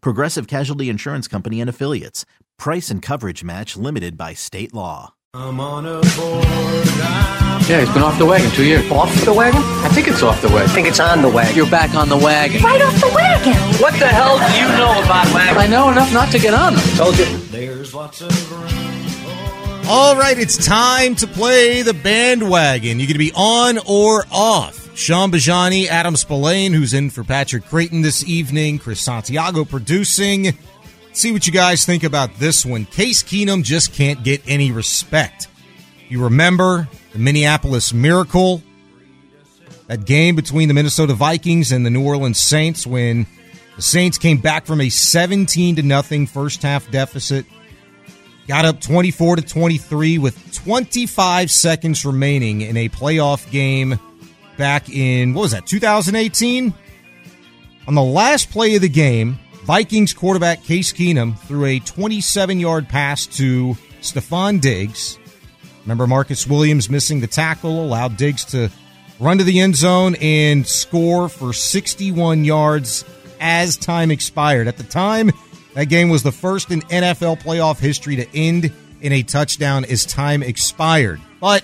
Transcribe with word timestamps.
Progressive 0.00 0.46
Casualty 0.46 0.88
Insurance 0.88 1.28
Company 1.28 1.60
and 1.60 1.70
Affiliates. 1.70 2.24
Price 2.58 2.90
and 2.90 3.02
coverage 3.02 3.44
match 3.44 3.76
limited 3.76 4.16
by 4.16 4.34
state 4.34 4.72
law. 4.74 5.14
I'm 5.34 5.60
on 5.60 5.84
a 5.84 6.00
board. 6.16 6.46
I'm 6.46 7.60
Yeah, 7.68 7.80
he's 7.80 7.92
been 7.92 8.02
off 8.02 8.18
the 8.18 8.24
wagon 8.24 8.50
two 8.52 8.64
years. 8.64 8.90
Off 8.90 9.12
the 9.24 9.34
wagon? 9.34 9.60
I 9.84 9.88
think 9.90 10.08
it's 10.08 10.22
off 10.22 10.40
the 10.40 10.48
wagon. 10.48 10.70
I 10.70 10.72
think 10.72 10.88
it's 10.88 11.00
on 11.00 11.20
the 11.20 11.28
wagon. 11.28 11.54
You're 11.54 11.70
back 11.70 11.94
on 11.94 12.08
the 12.08 12.16
wagon. 12.16 12.62
Right 12.62 12.80
off 12.80 12.98
the 13.00 13.12
wagon. 13.14 13.52
What 13.80 13.92
the 13.98 14.08
hell 14.08 14.38
do 14.38 14.56
you 14.58 14.66
know 14.78 15.02
about 15.04 15.32
wagons? 15.34 15.58
I 15.58 15.66
know 15.66 15.90
enough 15.90 16.12
not 16.12 16.32
to 16.32 16.38
get 16.38 16.54
on 16.54 16.74
them. 16.74 16.82
Told 16.96 17.18
you. 17.18 17.26
There's 17.50 17.92
lots 17.92 18.22
of 18.22 18.50
room. 18.50 18.95
All 19.88 20.16
right, 20.16 20.36
it's 20.36 20.66
time 20.66 21.14
to 21.16 21.28
play 21.28 21.82
the 21.82 21.94
bandwagon. 21.94 22.98
You're 22.98 23.06
going 23.06 23.12
to 23.12 23.18
be 23.18 23.30
on 23.36 23.78
or 23.86 24.24
off. 24.32 24.96
Sean 24.96 25.30
Bajani, 25.30 25.86
Adam 25.86 26.14
Spolane, 26.14 26.72
who's 26.72 26.92
in 26.92 27.08
for 27.08 27.22
Patrick 27.22 27.66
Creighton 27.66 28.02
this 28.02 28.28
evening, 28.28 28.80
Chris 28.80 29.00
Santiago 29.00 29.64
producing. 29.64 30.58
See 31.12 31.30
what 31.30 31.46
you 31.46 31.52
guys 31.52 31.86
think 31.86 32.02
about 32.02 32.34
this 32.40 32.66
one. 32.66 32.84
Case 32.84 33.22
Keenum 33.22 33.62
just 33.62 33.92
can't 33.92 34.24
get 34.24 34.42
any 34.48 34.72
respect. 34.72 35.46
You 36.08 36.24
remember 36.24 36.88
the 37.12 37.20
Minneapolis 37.20 37.92
Miracle, 37.92 38.62
that 39.86 40.04
game 40.04 40.34
between 40.34 40.66
the 40.66 40.74
Minnesota 40.74 41.14
Vikings 41.14 41.70
and 41.70 41.86
the 41.86 41.90
New 41.90 42.04
Orleans 42.04 42.40
Saints 42.40 42.88
when 42.88 43.24
the 43.76 43.82
Saints 43.82 44.18
came 44.18 44.38
back 44.38 44.66
from 44.66 44.80
a 44.80 44.88
17 44.88 45.76
to 45.76 45.82
nothing 45.82 46.26
first 46.26 46.62
half 46.62 46.90
deficit 46.90 47.46
got 48.46 48.64
up 48.64 48.80
24 48.80 49.36
to 49.36 49.42
23 49.42 50.18
with 50.18 50.54
25 50.54 51.50
seconds 51.50 52.04
remaining 52.04 52.60
in 52.60 52.76
a 52.76 52.88
playoff 52.88 53.50
game 53.50 53.98
back 54.56 54.88
in 54.88 55.34
what 55.34 55.42
was 55.42 55.50
that 55.52 55.66
2018 55.66 56.72
on 57.86 57.94
the 57.94 58.02
last 58.02 58.50
play 58.50 58.74
of 58.76 58.82
the 58.82 58.88
game 58.88 59.38
vikings 59.64 60.14
quarterback 60.14 60.62
case 60.62 60.92
keenum 60.92 61.38
threw 61.40 61.64
a 61.64 61.80
27-yard 61.80 62.88
pass 62.88 63.26
to 63.26 63.76
Stefon 64.00 64.60
diggs. 64.60 65.18
Remember 65.82 66.06
marcus 66.06 66.46
williams 66.46 66.88
missing 66.88 67.20
the 67.20 67.26
tackle 67.26 67.84
allowed 67.84 68.16
diggs 68.16 68.44
to 68.46 68.70
run 69.18 69.38
to 69.38 69.44
the 69.44 69.60
end 69.60 69.76
zone 69.76 70.14
and 70.20 70.66
score 70.66 71.28
for 71.28 71.52
61 71.52 72.44
yards 72.44 73.04
as 73.40 73.76
time 73.76 74.10
expired. 74.10 74.68
At 74.68 74.76
the 74.76 74.84
time 74.84 75.30
that 75.76 75.90
game 75.90 76.08
was 76.08 76.22
the 76.22 76.32
first 76.32 76.70
in 76.70 76.80
NFL 76.80 77.42
playoff 77.42 77.78
history 77.78 78.16
to 78.16 78.26
end 78.34 78.72
in 79.02 79.12
a 79.12 79.22
touchdown 79.22 79.84
as 79.84 80.06
time 80.06 80.42
expired. 80.42 81.20
But 81.38 81.62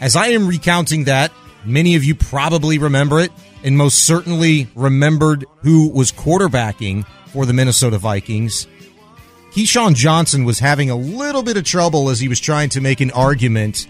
as 0.00 0.16
I 0.16 0.28
am 0.28 0.48
recounting 0.48 1.04
that, 1.04 1.30
many 1.66 1.96
of 1.96 2.04
you 2.04 2.14
probably 2.14 2.78
remember 2.78 3.20
it 3.20 3.30
and 3.62 3.76
most 3.76 4.04
certainly 4.04 4.68
remembered 4.74 5.44
who 5.60 5.90
was 5.90 6.12
quarterbacking 6.12 7.04
for 7.26 7.44
the 7.44 7.52
Minnesota 7.52 7.98
Vikings. 7.98 8.66
Keyshawn 9.52 9.94
Johnson 9.94 10.46
was 10.46 10.58
having 10.58 10.88
a 10.88 10.96
little 10.96 11.42
bit 11.42 11.58
of 11.58 11.64
trouble 11.64 12.08
as 12.08 12.20
he 12.20 12.28
was 12.28 12.40
trying 12.40 12.70
to 12.70 12.80
make 12.80 13.02
an 13.02 13.10
argument 13.10 13.86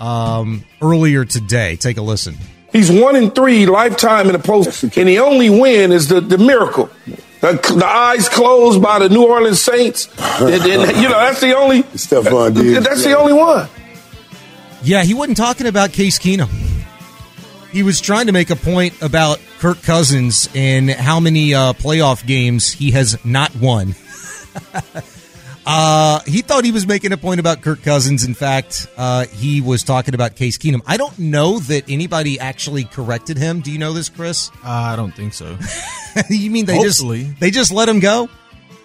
um, 0.00 0.64
earlier 0.82 1.24
today. 1.24 1.76
Take 1.76 1.98
a 1.98 2.02
listen. 2.02 2.36
He's 2.72 2.90
one 2.90 3.14
in 3.14 3.30
three 3.30 3.64
lifetime 3.64 4.26
in 4.26 4.32
the 4.32 4.40
post, 4.40 4.82
and 4.82 5.08
the 5.08 5.20
only 5.20 5.50
win 5.50 5.92
is 5.92 6.08
the, 6.08 6.20
the 6.20 6.36
miracle. 6.36 6.90
The, 7.52 7.74
the 7.78 7.86
eyes 7.86 8.28
closed 8.28 8.82
by 8.82 8.98
the 8.98 9.08
New 9.08 9.24
Orleans 9.24 9.60
Saints. 9.60 10.08
And, 10.36 10.50
and, 10.50 10.96
you 10.96 11.08
know, 11.08 11.18
that's 11.18 11.40
the 11.40 11.56
only. 11.56 11.82
Stefon 11.82 12.54
Diggs. 12.54 12.84
That's 12.84 13.02
the 13.02 13.16
only 13.16 13.32
one. 13.32 13.68
Yeah, 14.82 15.02
he 15.02 15.14
wasn't 15.14 15.38
talking 15.38 15.66
about 15.66 15.92
Case 15.92 16.18
Keenum. 16.18 16.48
He 17.72 17.82
was 17.82 18.00
trying 18.00 18.26
to 18.26 18.32
make 18.32 18.50
a 18.50 18.56
point 18.56 19.00
about 19.00 19.40
Kirk 19.58 19.82
Cousins 19.82 20.48
and 20.54 20.90
how 20.90 21.20
many 21.20 21.54
uh, 21.54 21.72
playoff 21.72 22.26
games 22.26 22.70
he 22.70 22.90
has 22.90 23.22
not 23.24 23.54
won. 23.56 23.94
uh, 25.66 26.20
he 26.20 26.42
thought 26.42 26.64
he 26.64 26.70
was 26.72 26.86
making 26.86 27.12
a 27.12 27.16
point 27.16 27.40
about 27.40 27.60
Kirk 27.60 27.82
Cousins. 27.82 28.24
In 28.24 28.34
fact, 28.34 28.86
uh, 28.96 29.26
he 29.26 29.60
was 29.60 29.82
talking 29.82 30.14
about 30.14 30.36
Case 30.36 30.56
Keenum. 30.58 30.80
I 30.86 30.96
don't 30.96 31.18
know 31.18 31.58
that 31.58 31.90
anybody 31.90 32.38
actually 32.38 32.84
corrected 32.84 33.36
him. 33.36 33.60
Do 33.60 33.72
you 33.72 33.78
know 33.78 33.92
this, 33.92 34.08
Chris? 34.08 34.50
Uh, 34.64 34.70
I 34.70 34.96
don't 34.96 35.12
think 35.12 35.34
so. 35.34 35.58
you 36.30 36.50
mean 36.50 36.66
they 36.66 36.76
Hopefully. 36.76 37.24
just 37.24 37.40
they 37.40 37.50
just 37.50 37.72
let 37.72 37.88
him 37.88 38.00
go? 38.00 38.28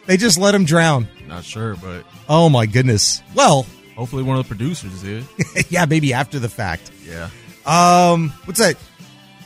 They 0.07 0.17
just 0.17 0.37
let 0.39 0.55
him 0.55 0.65
drown. 0.65 1.07
Not 1.27 1.43
sure, 1.43 1.75
but 1.75 2.03
Oh 2.27 2.49
my 2.49 2.65
goodness. 2.65 3.21
Well, 3.35 3.65
hopefully 3.95 4.23
one 4.23 4.37
of 4.37 4.47
the 4.47 4.47
producers 4.47 5.03
did. 5.03 5.25
yeah, 5.69 5.85
maybe 5.85 6.13
after 6.13 6.39
the 6.39 6.49
fact. 6.49 6.91
Yeah. 7.05 7.29
Um, 7.65 8.29
what's 8.45 8.59
that? 8.59 8.77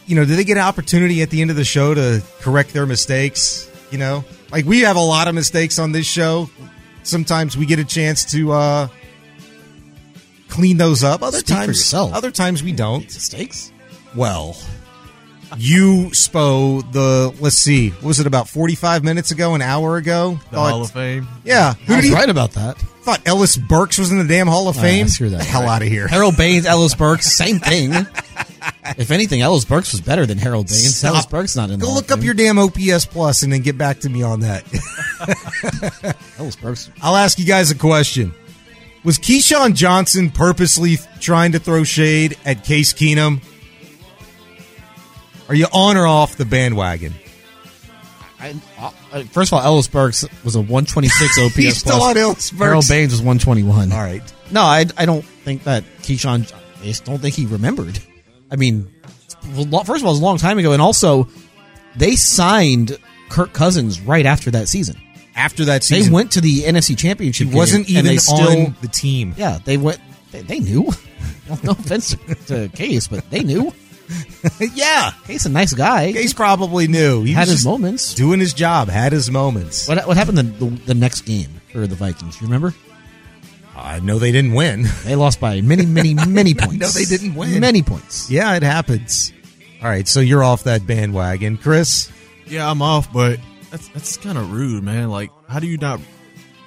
You 0.05 0.15
know, 0.15 0.23
do 0.23 0.35
they 0.35 0.43
get 0.43 0.57
an 0.57 0.63
opportunity 0.63 1.21
at 1.21 1.31
the 1.31 1.41
end 1.41 1.49
of 1.49 1.57
the 1.57 1.65
show 1.65 1.93
to 1.93 2.23
correct 2.41 2.73
their 2.73 2.85
mistakes? 2.85 3.69
You 3.91 3.97
know, 3.97 4.23
like 4.51 4.65
we 4.65 4.81
have 4.81 4.95
a 4.95 5.01
lot 5.01 5.27
of 5.27 5.35
mistakes 5.35 5.79
on 5.79 5.91
this 5.91 6.05
show. 6.05 6.49
Sometimes 7.05 7.55
we 7.55 7.65
get 7.65 7.79
a 7.79 7.85
chance 7.85 8.25
to 8.33 8.51
uh 8.51 8.87
clean 10.49 10.77
those 10.77 11.03
up. 11.03 11.21
Other 11.23 11.39
Speak 11.39 11.55
times, 11.55 11.93
other 11.93 12.31
times 12.31 12.63
we 12.63 12.71
don't. 12.71 13.03
Mistakes? 13.03 13.71
Well, 14.15 14.55
you 15.57 16.09
spo 16.11 16.89
the 16.91 17.33
let's 17.39 17.57
see, 17.57 17.89
what 17.91 18.03
was 18.03 18.19
it 18.19 18.27
about 18.27 18.49
forty 18.49 18.75
five 18.75 19.03
minutes 19.03 19.31
ago, 19.31 19.53
an 19.55 19.61
hour 19.61 19.97
ago? 19.97 20.39
The 20.49 20.55
Thought- 20.57 20.71
Hall 20.71 20.81
of 20.83 20.91
Fame. 20.91 21.27
Yeah, 21.43 21.73
who 21.73 21.95
was 21.95 22.09
right 22.11 22.29
about 22.29 22.51
that. 22.53 22.77
thought 23.03 23.21
Ellis 23.27 23.55
Burks 23.55 23.97
was 23.99 24.11
in 24.11 24.17
the 24.17 24.23
damn 24.25 24.47
Hall 24.47 24.67
of 24.67 24.77
Ah, 24.77 24.81
Fame? 24.81 25.07
screw 25.07 25.29
that. 25.29 25.37
the 25.37 25.43
hell 25.43 25.69
out 25.69 25.83
of 25.83 25.87
here. 25.87 26.07
Harold 26.07 26.35
Baines, 26.37 26.65
Ellis 26.65 26.95
Burks, 26.95 27.31
same 27.31 27.59
thing. 27.59 27.91
if 28.97 29.11
anything, 29.11 29.41
Ellis 29.41 29.65
Burks 29.65 29.91
was 29.91 30.01
better 30.01 30.25
than 30.25 30.37
Harold 30.37 30.67
Baines. 30.67 30.95
Stop. 30.97 31.13
Ellis 31.13 31.25
Burks 31.25 31.55
not 31.55 31.69
in. 31.69 31.79
the 31.79 31.85
Go 31.85 31.93
look 31.93 32.11
up 32.11 32.21
your 32.23 32.33
damn 32.33 32.57
OPS 32.59 33.05
plus 33.05 33.43
and 33.43 33.51
then 33.51 33.61
get 33.61 33.77
back 33.77 33.99
to 34.01 34.09
me 34.09 34.23
on 34.23 34.41
that. 34.41 34.63
Ellis 36.39 36.55
Burks. 36.55 36.89
I'll 37.01 37.15
ask 37.15 37.39
you 37.39 37.45
guys 37.45 37.71
a 37.71 37.75
question. 37.75 38.33
Was 39.03 39.19
Keyshawn 39.19 39.75
Johnson 39.75 40.31
purposely 40.31 40.97
trying 41.19 41.51
to 41.51 41.59
throw 41.59 41.83
shade 41.83 42.37
at 42.43 42.63
Case 42.63 42.91
Keenum? 42.93 43.41
Are 45.47 45.53
you 45.55 45.67
on 45.71 45.95
or 45.95 46.07
off 46.07 46.37
the 46.37 46.45
bandwagon? 46.45 47.13
I, 48.39 48.55
uh, 48.79 49.23
first 49.31 49.51
of 49.51 49.59
all, 49.59 49.65
Ellis 49.65 49.87
Burks 49.87 50.25
was 50.43 50.55
a 50.55 50.59
126 50.59 51.39
OPS. 51.39 51.55
He's 51.55 51.77
still 51.77 51.97
plus. 51.97 52.09
on 52.09 52.17
Ellis 52.17 52.51
Burks. 52.51 52.61
Harold 52.63 52.85
Baines 52.89 53.11
was 53.11 53.21
121. 53.21 53.91
All 53.91 53.99
right. 53.99 54.23
No, 54.51 54.61
I, 54.61 54.85
I 54.97 55.05
don't 55.05 55.23
think 55.23 55.63
that 55.63 55.83
Keyshawn. 56.01 56.51
I 56.81 56.85
just 56.85 57.05
don't 57.05 57.19
think 57.19 57.35
he 57.35 57.45
remembered. 57.45 57.99
I 58.55 58.57
mean, 58.57 58.89
first 59.41 59.67
of 59.67 59.73
all, 59.75 59.81
it 59.81 60.03
was 60.03 60.19
a 60.19 60.23
long 60.23 60.37
time 60.37 60.57
ago, 60.57 60.71
and 60.71 60.81
also 60.81 61.27
they 61.97 62.15
signed 62.15 62.97
Kirk 63.27 63.51
Cousins 63.51 63.99
right 63.99 64.25
after 64.25 64.49
that 64.51 64.69
season. 64.69 64.95
After 65.35 65.65
that 65.65 65.83
season, 65.83 66.09
They 66.09 66.15
went 66.15 66.31
to 66.31 66.41
the 66.41 66.61
NFC 66.61 66.97
Championship. 66.97 67.47
he 67.47 67.51
game, 67.51 67.57
wasn't 67.57 67.89
even 67.89 68.05
they 68.05 68.15
still, 68.15 68.67
on 68.67 68.75
the 68.81 68.87
team. 68.87 69.35
Yeah, 69.35 69.59
they 69.65 69.75
went. 69.75 69.99
They, 70.31 70.41
they 70.43 70.59
knew. 70.61 70.83
Well, 71.49 71.59
no 71.63 71.71
offense 71.71 72.15
to 72.47 72.69
Case, 72.69 73.09
but 73.09 73.29
they 73.29 73.43
knew. 73.43 73.73
yeah. 74.73 75.11
Case 75.27 75.45
a 75.45 75.49
nice 75.49 75.73
guy. 75.73 76.13
Case 76.13 76.31
probably 76.31 76.87
knew. 76.87 77.23
He 77.23 77.33
had 77.33 77.49
his 77.49 77.65
moments. 77.65 78.13
doing 78.13 78.39
his 78.39 78.53
job, 78.53 78.87
had 78.87 79.11
his 79.11 79.29
moments. 79.29 79.89
What 79.89 80.07
what 80.07 80.15
happened 80.15 80.37
the, 80.37 80.43
the, 80.43 80.69
the 80.85 80.93
next 80.93 81.21
game 81.21 81.59
for 81.73 81.85
the 81.87 81.95
Vikings? 81.95 82.39
You 82.39 82.47
remember? 82.47 82.73
I 83.75 83.99
know 83.99 84.19
they 84.19 84.31
didn't 84.31 84.53
win. 84.53 84.85
They 85.03 85.15
lost 85.15 85.39
by 85.39 85.61
many, 85.61 85.85
many, 85.85 86.13
many 86.27 86.53
points. 86.53 86.77
No, 86.77 86.87
they 86.87 87.05
didn't 87.05 87.35
win. 87.35 87.59
Many 87.59 87.81
points. 87.83 88.29
Yeah, 88.29 88.55
it 88.55 88.63
happens. 88.63 89.33
All 89.81 89.89
right, 89.89 90.07
so 90.07 90.19
you're 90.21 90.43
off 90.43 90.63
that 90.63 90.87
bandwagon. 90.87 91.57
Chris? 91.57 92.11
Yeah, 92.47 92.69
I'm 92.69 92.81
off, 92.81 93.11
but 93.11 93.39
that's 93.71 93.87
that's 93.89 94.17
kind 94.17 94.37
of 94.37 94.51
rude, 94.51 94.83
man. 94.83 95.09
Like, 95.09 95.31
how 95.49 95.59
do 95.59 95.67
you 95.67 95.77
not 95.77 95.99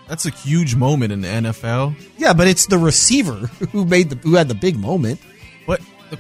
That's 0.09 0.27
a 0.27 0.31
huge 0.31 0.75
moment 0.75 1.13
in 1.13 1.23
the 1.23 1.29
NFL. 1.29 1.95
Yeah, 2.17 2.33
but 2.33 2.47
it's 2.49 2.67
the 2.67 2.79
receiver 2.79 3.35
who 3.73 3.85
made 3.85 4.11
the 4.11 4.17
who 4.17 4.35
had 4.35 4.49
the 4.49 4.55
big 4.55 4.79
moment. 4.79 5.21
But 5.67 5.81
the 6.11 6.17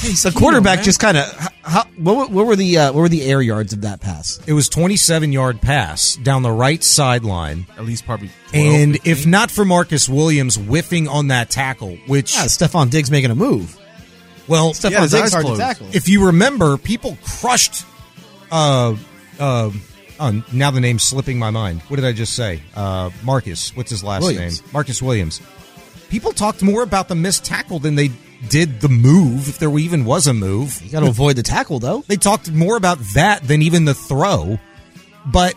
qu- 0.00 0.12
The 0.30 0.32
quarterback 0.36 0.82
just 0.82 0.98
kind 1.00 1.16
of 1.16 1.48
what, 1.96 2.30
what 2.30 2.46
were 2.46 2.56
the 2.56 2.78
uh, 2.78 2.92
what 2.92 3.00
were 3.00 3.08
the 3.08 3.22
air 3.24 3.40
yards 3.42 3.72
of 3.72 3.82
that 3.82 4.00
pass? 4.00 4.40
It 4.46 4.52
was 4.52 4.68
27 4.68 5.32
yard 5.32 5.60
pass 5.60 6.16
down 6.16 6.42
the 6.42 6.50
right 6.52 6.82
sideline. 6.82 7.66
at 7.76 7.84
least 7.84 8.04
probably 8.06 8.30
12, 8.50 8.64
And 8.66 8.92
15. 8.94 9.12
if 9.12 9.26
not 9.26 9.50
for 9.50 9.64
Marcus 9.64 10.08
Williams 10.08 10.56
whiffing 10.56 11.06
on 11.08 11.28
that 11.28 11.50
tackle, 11.50 11.96
which 12.06 12.34
Yeah, 12.34 12.44
Stefon 12.44 12.90
Diggs 12.90 13.10
making 13.10 13.30
a 13.30 13.34
move. 13.34 13.76
well, 14.48 14.72
Stefon 14.72 14.90
Yeah, 14.92 15.00
his 15.02 15.10
Diggs 15.12 15.22
eyes 15.26 15.32
hard 15.32 15.44
closed. 15.44 15.60
to 15.60 15.66
tackle. 15.66 15.86
if 15.92 16.08
you 16.08 16.26
remember, 16.26 16.76
people 16.78 17.16
crushed. 17.24 17.84
Uh, 18.50 18.96
uh, 19.38 19.70
oh, 20.18 20.44
now 20.52 20.70
the 20.70 20.80
name's 20.80 21.02
slipping 21.02 21.38
my 21.38 21.50
mind. 21.50 21.82
What 21.82 21.96
did 21.96 22.04
I 22.04 22.12
just 22.12 22.34
say? 22.34 22.62
Uh, 22.74 23.10
Marcus. 23.22 23.74
What's 23.76 23.90
his 23.90 24.02
last 24.02 24.22
Williams. 24.22 24.60
name? 24.62 24.70
Marcus 24.72 25.00
Williams. 25.00 25.40
People 26.08 26.32
talked 26.32 26.62
more 26.62 26.82
about 26.82 27.06
the 27.08 27.14
missed 27.14 27.44
tackle 27.44 27.78
than 27.78 27.94
they 27.94 28.10
did 28.48 28.80
the 28.80 28.88
move, 28.88 29.48
if 29.48 29.58
there 29.58 29.76
even 29.78 30.04
was 30.04 30.26
a 30.26 30.34
move. 30.34 30.80
you 30.82 30.90
got 30.90 31.00
to 31.00 31.06
avoid 31.08 31.36
the 31.36 31.42
tackle 31.42 31.78
though. 31.78 32.02
They 32.06 32.16
talked 32.16 32.50
more 32.50 32.76
about 32.76 32.98
that 33.14 33.42
than 33.46 33.62
even 33.62 33.84
the 33.84 33.94
throw. 33.94 34.58
But 35.26 35.54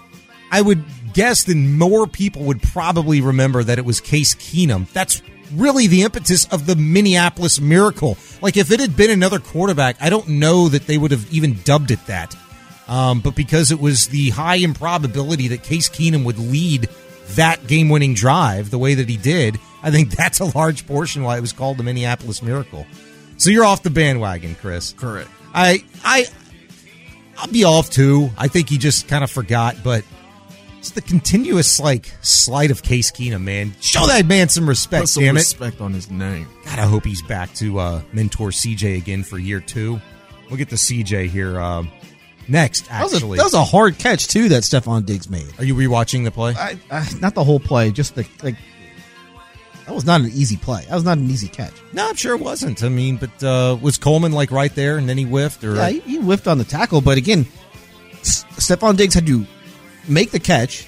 I 0.52 0.62
would 0.62 0.84
guess 1.14 1.44
that 1.44 1.56
more 1.56 2.08
people 2.08 2.44
would 2.44 2.62
probably 2.62 3.22
remember 3.22 3.64
that 3.64 3.78
it 3.78 3.86
was 3.86 4.02
Case 4.02 4.36
Keenum. 4.36 4.92
That's 4.92 5.22
really 5.54 5.88
the 5.88 6.04
impetus 6.04 6.46
of 6.46 6.66
the 6.66 6.76
Minneapolis 6.76 7.60
miracle. 7.60 8.18
Like 8.42 8.58
if 8.58 8.72
it 8.72 8.80
had 8.80 8.98
been 8.98 9.12
another 9.12 9.40
quarterback, 9.40 9.98
I 10.02 10.10
don't 10.10 10.28
know 10.28 10.68
that 10.70 10.88
they 10.88 10.98
would 10.98 11.12
have 11.12 11.32
even 11.34 11.60
dubbed 11.64 11.92
it 11.92 12.06
that. 12.08 12.36
Um, 12.88 13.22
but 13.22 13.36
because 13.36 13.72
it 13.72 13.80
was 13.80 14.08
the 14.08 14.32
high 14.32 14.58
improbability 14.58 15.48
that 15.50 15.64
Case 15.64 15.90
Keenum 15.90 16.26
would 16.26 16.38
lead 16.38 16.90
that 17.36 17.66
game 17.68 17.90
winning 17.90 18.14
drive 18.14 18.70
the 18.70 18.78
way 18.80 18.94
that 18.96 19.10
he 19.10 19.18
did, 19.18 19.60
I 19.82 19.92
think 19.92 20.12
that's 20.12 20.40
a 20.40 20.56
large 20.58 20.86
portion 20.88 21.24
why 21.24 21.38
it 21.38 21.42
was 21.42 21.54
called 21.54 21.78
the 21.78 21.84
Minneapolis 21.84 22.42
miracle. 22.42 22.86
So 23.38 23.50
you're 23.50 23.66
off 23.66 23.84
the 23.84 23.90
bandwagon, 23.90 24.56
Chris. 24.56 24.94
correct. 24.94 25.30
I 25.54 25.84
I 26.04 26.26
I'll 27.38 27.48
be 27.52 27.64
off 27.64 27.90
too. 27.90 28.30
I 28.38 28.48
think 28.48 28.70
he 28.70 28.78
just 28.78 29.08
kind 29.08 29.24
of 29.24 29.32
forgot, 29.32 29.78
but 29.84 30.04
it's 30.80 30.92
the 30.92 31.02
continuous 31.02 31.80
like 31.80 32.12
slight 32.22 32.72
of 32.72 32.84
Case 32.84 33.12
Keenum, 33.12 33.42
man. 33.44 33.74
Show 33.82 34.06
that 34.08 34.26
man 34.26 34.50
some 34.50 34.68
respect, 34.68 35.04
Put 35.04 35.10
some 35.10 35.24
damn 35.24 35.36
it. 35.36 35.40
respect 35.40 35.82
on 35.82 35.94
his 35.94 36.10
name. 36.12 36.48
God, 36.66 36.80
I 36.80 36.84
hope 36.84 37.06
he's 37.06 37.22
back 37.24 37.54
to 37.56 37.80
uh, 37.80 38.02
mentor 38.14 38.50
CJ 38.50 38.98
again 38.98 39.24
for 39.24 39.38
year 39.40 39.60
two. 39.60 40.00
We'll 40.50 40.58
get 40.58 40.70
to 40.70 40.76
CJ 40.76 41.28
here 41.30 41.60
um, 41.60 41.90
next. 42.48 42.88
That 42.90 43.04
was, 43.04 43.14
a, 43.14 43.16
Actually, 43.18 43.38
that 43.38 43.44
was 43.44 43.54
a 43.54 43.64
hard 43.64 43.98
catch 43.98 44.28
too 44.28 44.50
that 44.50 44.64
Stefon 44.64 45.06
Diggs 45.06 45.30
made. 45.30 45.48
are 45.60 45.66
you 45.66 45.76
rewatching 45.76 46.24
the 46.24 46.32
play? 46.32 46.54
I, 46.58 46.78
I, 46.92 47.08
not 47.20 47.34
the 47.36 47.44
whole 47.44 47.60
play, 47.60 47.92
just 47.92 48.16
the 48.16 48.28
like. 48.42 48.56
That 49.86 49.94
was 49.94 50.06
not 50.06 50.22
an 50.22 50.28
easy 50.28 50.56
play. 50.56 50.86
That 50.88 50.96
was 50.96 51.04
not 51.04 51.18
an 51.18 51.30
easy 51.30 51.50
catch. 51.50 51.74
no, 51.92 52.08
I'm 52.08 52.16
sure 52.16 52.34
it 52.36 52.42
wasn't. 52.42 52.84
I 52.84 52.90
mean, 52.90 53.18
but 53.18 53.44
uh, 53.44 53.78
was 53.82 53.98
Coleman 53.98 54.32
like 54.32 54.50
right 54.50 54.74
there 54.74 54.98
and 54.98 55.10
then 55.10 55.18
he 55.18 55.26
whiffed? 55.26 55.62
Or 55.66 55.76
Yeah, 55.76 55.90
he, 55.90 56.00
he 56.00 56.18
whiffed 56.20 56.48
on 56.48 56.58
the 56.58 56.64
tackle, 56.64 57.02
but 57.02 57.18
again, 57.18 57.46
S- 58.22 58.46
Stefon 58.56 58.96
Diggs 58.96 59.14
had 59.14 59.28
to 59.28 59.46
make 60.08 60.32
the 60.32 60.40
catch, 60.40 60.88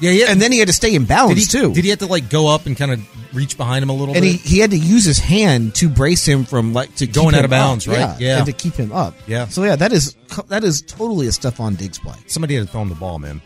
yeah, 0.00 0.10
yeah. 0.10 0.26
and 0.28 0.40
then 0.40 0.52
he 0.52 0.58
had 0.58 0.68
to 0.68 0.74
stay 0.74 0.94
in 0.94 1.02
did 1.02 1.08
balance 1.08 1.38
he 1.52 1.58
too. 1.60 1.72
Did 1.72 1.84
he 1.84 1.90
have 1.90 1.98
to 2.00 2.06
like 2.06 2.28
go 2.30 2.48
up 2.48 2.66
and 2.66 2.76
kind 2.76 2.92
of 2.92 3.34
reach 3.34 3.56
behind 3.56 3.82
him 3.82 3.88
a 3.90 3.92
little 3.94 4.14
and 4.14 4.24
he, 4.24 4.32
bit? 4.32 4.40
he 4.42 4.58
had 4.58 4.70
to 4.70 4.78
use 4.78 5.04
his 5.04 5.18
hand 5.18 5.74
to 5.76 5.88
brace 5.88 6.24
him 6.26 6.44
from 6.44 6.72
like 6.72 6.94
to 6.96 7.06
Going 7.06 7.34
out 7.34 7.44
of 7.44 7.50
bounds, 7.50 7.86
up. 7.88 7.94
right? 7.94 8.00
Yeah, 8.20 8.28
Yeah. 8.28 8.36
and 8.38 8.46
to 8.46 8.52
keep 8.52 8.74
him 8.74 8.92
up. 8.92 9.14
Yeah. 9.26 9.46
So 9.48 9.64
yeah, 9.64 9.76
that 9.76 9.92
is 9.92 10.14
that 10.48 10.64
is 10.64 10.82
totally 10.82 11.26
a 11.26 11.30
Stefon 11.30 11.76
Diggs 11.76 11.98
play. 11.98 12.14
Somebody 12.26 12.54
had 12.54 12.66
to 12.66 12.72
throw 12.72 12.82
him 12.82 12.88
the 12.88 12.94
ball, 12.94 13.18
man. 13.18 13.40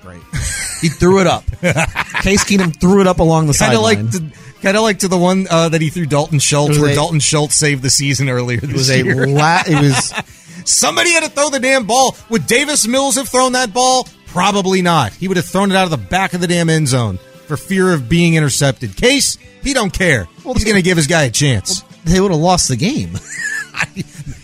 Great. 0.00 0.22
He 0.80 0.88
threw 0.88 1.20
it 1.20 1.26
up. 1.26 1.44
Case 2.22 2.42
Keenum 2.44 2.74
threw 2.80 3.00
it 3.02 3.06
up 3.06 3.18
along 3.18 3.48
the 3.48 3.52
kind 3.52 3.74
of 3.74 3.80
sideline. 3.84 4.06
like 4.10 4.62
kind 4.62 4.76
of 4.76 4.82
like 4.82 5.00
to 5.00 5.08
the 5.08 5.18
one 5.18 5.46
uh, 5.50 5.68
that 5.68 5.80
he 5.82 5.90
threw 5.90 6.06
Dalton 6.06 6.38
Schultz, 6.38 6.78
where 6.78 6.90
a- 6.90 6.94
Dalton 6.94 7.20
Schultz 7.20 7.54
saved 7.56 7.82
the 7.82 7.90
season 7.90 8.28
earlier 8.30 8.60
this 8.60 8.70
it 8.70 8.76
was 8.76 8.90
a 8.90 9.02
year. 9.04 9.26
la- 9.26 9.62
it 9.66 9.80
was 9.80 10.12
Somebody 10.64 11.10
had 11.12 11.22
to 11.24 11.30
throw 11.30 11.50
the 11.50 11.58
damn 11.60 11.86
ball. 11.86 12.16
Would 12.30 12.46
Davis 12.46 12.86
Mills 12.86 13.16
have 13.16 13.28
thrown 13.28 13.52
that 13.52 13.72
ball? 13.74 14.06
Probably 14.30 14.80
not. 14.80 15.12
He 15.12 15.26
would 15.26 15.36
have 15.36 15.46
thrown 15.46 15.72
it 15.72 15.76
out 15.76 15.84
of 15.84 15.90
the 15.90 15.96
back 15.96 16.34
of 16.34 16.40
the 16.40 16.46
damn 16.46 16.68
end 16.68 16.86
zone 16.86 17.18
for 17.46 17.56
fear 17.56 17.92
of 17.92 18.08
being 18.08 18.34
intercepted. 18.34 18.96
Case, 18.96 19.38
he 19.62 19.74
don't 19.74 19.92
care. 19.92 20.28
He's 20.44 20.64
going 20.64 20.76
to 20.76 20.82
give 20.82 20.96
his 20.96 21.08
guy 21.08 21.24
a 21.24 21.30
chance. 21.30 21.82
they 22.04 22.20
would 22.20 22.30
have 22.30 22.40
lost 22.40 22.68
the 22.68 22.76
game. 22.76 23.14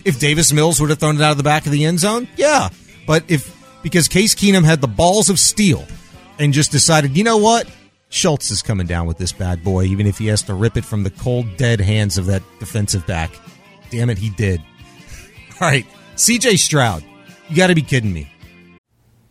if 0.03 0.19
Davis 0.19 0.51
Mills 0.51 0.81
would 0.81 0.89
have 0.89 0.99
thrown 0.99 1.15
it 1.15 1.21
out 1.21 1.31
of 1.31 1.37
the 1.37 1.43
back 1.43 1.65
of 1.65 1.71
the 1.71 1.85
end 1.85 1.99
zone, 1.99 2.27
yeah. 2.35 2.67
But 3.05 3.23
if 3.29 3.55
because 3.81 4.09
Case 4.09 4.35
Keenum 4.35 4.65
had 4.65 4.81
the 4.81 4.87
balls 4.87 5.29
of 5.29 5.39
steel 5.39 5.85
and 6.37 6.51
just 6.51 6.71
decided, 6.71 7.15
you 7.15 7.23
know 7.23 7.37
what, 7.37 7.65
Schultz 8.09 8.51
is 8.51 8.61
coming 8.61 8.87
down 8.87 9.07
with 9.07 9.17
this 9.17 9.31
bad 9.31 9.63
boy, 9.63 9.85
even 9.85 10.05
if 10.05 10.17
he 10.17 10.27
has 10.27 10.41
to 10.43 10.53
rip 10.53 10.75
it 10.75 10.83
from 10.83 11.03
the 11.03 11.09
cold, 11.09 11.55
dead 11.55 11.79
hands 11.79 12.17
of 12.17 12.25
that 12.25 12.43
defensive 12.59 13.07
back. 13.07 13.31
Damn 13.89 14.09
it, 14.09 14.17
he 14.17 14.29
did. 14.31 14.61
All 15.61 15.67
right, 15.69 15.85
C.J. 16.17 16.57
Stroud, 16.57 17.05
you 17.47 17.55
got 17.55 17.67
to 17.67 17.75
be 17.75 17.81
kidding 17.81 18.11
me. 18.11 18.29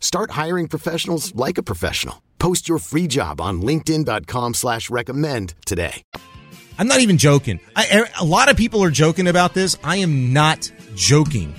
Start 0.00 0.32
hiring 0.32 0.66
professionals 0.66 1.34
like 1.34 1.56
a 1.56 1.62
professional. 1.62 2.20
Post 2.38 2.68
your 2.68 2.78
free 2.78 3.06
job 3.06 3.40
on 3.40 3.62
linkedin.com 3.62 4.54
slash 4.54 4.90
recommend 4.90 5.54
today. 5.64 6.02
I'm 6.78 6.88
not 6.88 7.00
even 7.00 7.18
joking. 7.18 7.60
I, 7.76 8.06
a 8.18 8.24
lot 8.24 8.50
of 8.50 8.56
people 8.56 8.82
are 8.82 8.90
joking 8.90 9.28
about 9.28 9.52
this. 9.52 9.76
I 9.84 9.96
am 9.96 10.32
not 10.32 10.72
joking. 10.94 11.54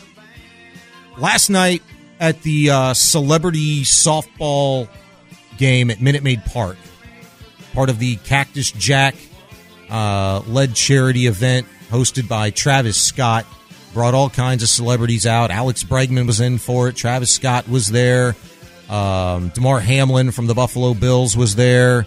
Last 1.18 1.50
night 1.50 1.84
at 2.20 2.42
the 2.42 2.72
uh, 2.72 2.94
celebrity 2.96 3.84
softball 3.84 4.88
game 5.58 5.92
at 5.92 6.02
Minute 6.02 6.24
Maid 6.24 6.44
Park, 6.46 6.78
part 7.74 7.90
of 7.90 8.00
the 8.00 8.16
Cactus 8.18 8.72
Jack 8.72 9.14
uh, 9.92 10.42
led 10.48 10.74
charity 10.74 11.28
event 11.28 11.68
hosted 11.90 12.28
by 12.28 12.50
Travis 12.50 13.00
Scott, 13.00 13.46
brought 13.94 14.14
all 14.14 14.30
kinds 14.30 14.64
of 14.64 14.70
celebrities 14.70 15.26
out. 15.26 15.52
Alex 15.52 15.84
Bregman 15.84 16.28
was 16.28 16.40
in 16.40 16.58
for 16.58 16.88
it. 16.88 16.96
Travis 16.96 17.34
Scott 17.34 17.68
was 17.68 17.88
there. 17.88 18.36
Um, 18.90 19.50
Damar 19.50 19.80
Hamlin 19.80 20.32
from 20.32 20.48
the 20.48 20.54
Buffalo 20.54 20.94
Bills 20.94 21.38
was 21.38 21.56
there 21.56 22.06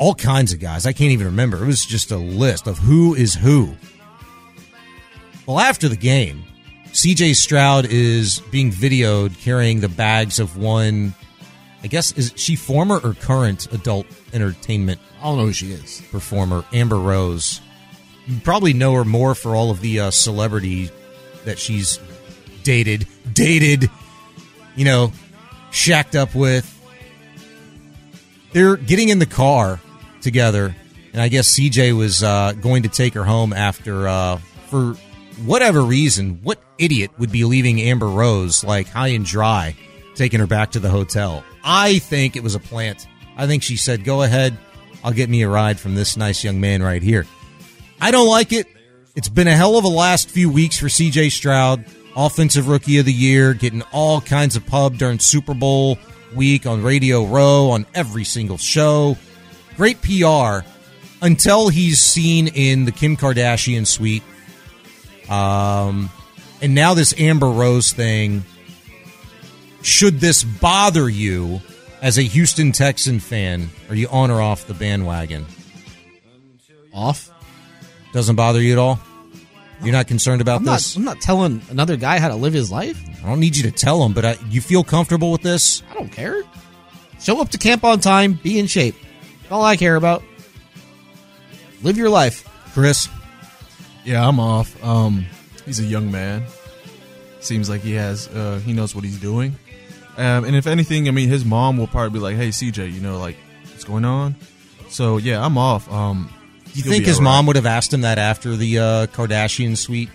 all 0.00 0.14
kinds 0.14 0.52
of 0.54 0.58
guys. 0.58 0.86
I 0.86 0.92
can't 0.94 1.12
even 1.12 1.26
remember. 1.26 1.62
It 1.62 1.66
was 1.66 1.84
just 1.84 2.10
a 2.10 2.16
list 2.16 2.66
of 2.66 2.78
who 2.78 3.14
is 3.14 3.34
who. 3.34 3.76
Well, 5.46 5.60
after 5.60 5.88
the 5.88 5.96
game, 5.96 6.42
CJ 6.86 7.36
Stroud 7.36 7.86
is 7.86 8.40
being 8.50 8.72
videoed 8.72 9.38
carrying 9.40 9.80
the 9.80 9.90
bags 9.90 10.38
of 10.40 10.56
one, 10.56 11.14
I 11.84 11.88
guess, 11.88 12.12
is 12.12 12.32
she 12.34 12.56
former 12.56 12.98
or 12.98 13.12
current 13.12 13.70
adult 13.72 14.06
entertainment 14.32 15.00
I 15.20 15.24
don't 15.24 15.36
know 15.36 15.46
who 15.46 15.52
she 15.52 15.72
is. 15.72 16.02
performer 16.10 16.64
Amber 16.72 16.96
Rose. 16.98 17.60
You 18.26 18.40
probably 18.42 18.72
know 18.72 18.94
her 18.94 19.04
more 19.04 19.34
for 19.34 19.54
all 19.56 19.70
of 19.70 19.80
the 19.80 20.00
uh, 20.00 20.10
celebrity 20.10 20.90
that 21.44 21.58
she's 21.58 21.98
dated, 22.62 23.06
dated, 23.32 23.90
you 24.76 24.84
know, 24.84 25.12
shacked 25.70 26.14
up 26.14 26.34
with. 26.34 26.76
They're 28.52 28.76
getting 28.76 29.08
in 29.08 29.18
the 29.18 29.26
car 29.26 29.80
together, 30.22 30.74
and 31.12 31.22
I 31.22 31.28
guess 31.28 31.52
CJ 31.58 31.96
was 31.96 32.22
uh, 32.22 32.52
going 32.60 32.82
to 32.82 32.88
take 32.88 33.14
her 33.14 33.24
home 33.24 33.52
after, 33.52 34.08
uh, 34.08 34.36
for 34.68 34.94
whatever 35.44 35.82
reason, 35.82 36.40
what 36.42 36.60
idiot 36.78 37.10
would 37.18 37.32
be 37.32 37.44
leaving 37.44 37.80
Amber 37.80 38.08
Rose 38.08 38.64
like 38.64 38.88
high 38.88 39.08
and 39.08 39.24
dry, 39.24 39.76
taking 40.14 40.40
her 40.40 40.46
back 40.46 40.72
to 40.72 40.80
the 40.80 40.90
hotel? 40.90 41.44
I 41.62 41.98
think 41.98 42.36
it 42.36 42.42
was 42.42 42.54
a 42.54 42.60
plant. 42.60 43.06
I 43.36 43.46
think 43.46 43.62
she 43.62 43.76
said, 43.76 44.04
"Go 44.04 44.22
ahead, 44.22 44.56
I'll 45.04 45.12
get 45.12 45.30
me 45.30 45.42
a 45.42 45.48
ride 45.48 45.78
from 45.78 45.94
this 45.94 46.16
nice 46.16 46.42
young 46.44 46.60
man 46.60 46.82
right 46.82 47.02
here." 47.02 47.26
I 48.00 48.10
don't 48.10 48.28
like 48.28 48.52
it. 48.52 48.66
It's 49.14 49.28
been 49.28 49.48
a 49.48 49.56
hell 49.56 49.76
of 49.76 49.84
a 49.84 49.88
last 49.88 50.30
few 50.30 50.50
weeks 50.50 50.78
for 50.78 50.86
CJ 50.86 51.32
Stroud, 51.32 51.84
offensive 52.16 52.68
rookie 52.68 52.98
of 52.98 53.06
the 53.06 53.12
year, 53.12 53.54
getting 53.54 53.82
all 53.92 54.20
kinds 54.20 54.56
of 54.56 54.64
pub 54.66 54.96
during 54.96 55.18
Super 55.18 55.54
Bowl 55.54 55.98
week 56.34 56.66
on 56.66 56.82
Radio 56.82 57.24
Row 57.24 57.70
on 57.70 57.86
every 57.94 58.24
single 58.24 58.56
show. 58.56 59.16
Great 59.76 60.00
PR 60.00 60.64
until 61.22 61.68
he's 61.68 62.00
seen 62.00 62.48
in 62.48 62.84
the 62.84 62.92
Kim 62.92 63.16
Kardashian 63.16 63.86
suite. 63.86 64.22
Um, 65.28 66.10
and 66.62 66.74
now 66.74 66.94
this 66.94 67.18
Amber 67.18 67.50
Rose 67.50 67.92
thing. 67.92 68.44
Should 69.82 70.20
this 70.20 70.44
bother 70.44 71.08
you 71.08 71.60
as 72.02 72.18
a 72.18 72.22
Houston 72.22 72.72
Texan 72.72 73.18
fan? 73.18 73.70
Are 73.88 73.94
you 73.94 74.08
on 74.08 74.30
or 74.30 74.40
off 74.40 74.66
the 74.66 74.74
bandwagon? 74.74 75.46
Off. 76.92 77.29
Doesn't 78.12 78.36
bother 78.36 78.60
you 78.60 78.72
at 78.72 78.78
all? 78.78 78.98
You're 79.82 79.92
not 79.92 80.08
concerned 80.08 80.42
about 80.42 80.58
I'm 80.58 80.64
not, 80.64 80.72
this? 80.74 80.96
I'm 80.96 81.04
not 81.04 81.20
telling 81.20 81.62
another 81.70 81.96
guy 81.96 82.18
how 82.18 82.28
to 82.28 82.34
live 82.36 82.52
his 82.52 82.70
life. 82.70 83.02
I 83.24 83.28
don't 83.28 83.40
need 83.40 83.56
you 83.56 83.62
to 83.64 83.70
tell 83.70 84.04
him, 84.04 84.12
but 84.12 84.24
I, 84.24 84.36
you 84.50 84.60
feel 84.60 84.84
comfortable 84.84 85.32
with 85.32 85.42
this? 85.42 85.82
I 85.90 85.94
don't 85.94 86.10
care. 86.12 86.42
Show 87.20 87.40
up 87.40 87.48
to 87.50 87.58
camp 87.58 87.84
on 87.84 88.00
time. 88.00 88.34
Be 88.34 88.58
in 88.58 88.66
shape. 88.66 88.94
That's 89.42 89.52
all 89.52 89.64
I 89.64 89.76
care 89.76 89.96
about. 89.96 90.22
Live 91.82 91.96
your 91.96 92.10
life. 92.10 92.46
Chris? 92.72 93.08
Yeah, 94.04 94.26
I'm 94.26 94.38
off. 94.38 94.82
Um, 94.84 95.26
he's 95.64 95.80
a 95.80 95.84
young 95.84 96.10
man. 96.10 96.44
Seems 97.40 97.70
like 97.70 97.80
he 97.80 97.92
has, 97.94 98.28
uh, 98.28 98.60
he 98.64 98.72
knows 98.74 98.94
what 98.94 99.04
he's 99.04 99.18
doing. 99.18 99.56
Um, 100.18 100.44
and 100.44 100.54
if 100.54 100.66
anything, 100.66 101.08
I 101.08 101.10
mean, 101.10 101.28
his 101.30 101.44
mom 101.44 101.78
will 101.78 101.86
probably 101.86 102.10
be 102.10 102.22
like, 102.22 102.36
"Hey, 102.36 102.48
CJ, 102.48 102.92
you 102.92 103.00
know, 103.00 103.18
like, 103.18 103.36
what's 103.70 103.84
going 103.84 104.04
on?" 104.04 104.34
So 104.90 105.16
yeah, 105.16 105.42
I'm 105.42 105.56
off. 105.56 105.90
Um, 105.90 106.28
Do 106.28 106.34
you 106.74 106.82
think 106.82 107.04
his 107.04 107.20
mom 107.20 107.46
would 107.46 107.56
have 107.56 107.66
asked 107.66 107.92
him 107.92 108.02
that 108.02 108.18
after 108.18 108.56
the 108.56 108.78
uh, 108.78 109.06
Kardashian 109.08 109.76
suite? 109.76 110.08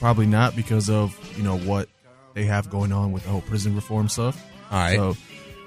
Probably 0.00 0.26
not 0.26 0.54
because 0.56 0.90
of 0.90 1.16
you 1.36 1.42
know 1.42 1.56
what 1.58 1.88
they 2.34 2.44
have 2.44 2.68
going 2.68 2.92
on 2.92 3.12
with 3.12 3.22
the 3.24 3.30
whole 3.30 3.40
prison 3.42 3.74
reform 3.74 4.08
stuff. 4.08 4.42
All 4.70 4.78
right. 4.78 4.96
So, 4.96 5.16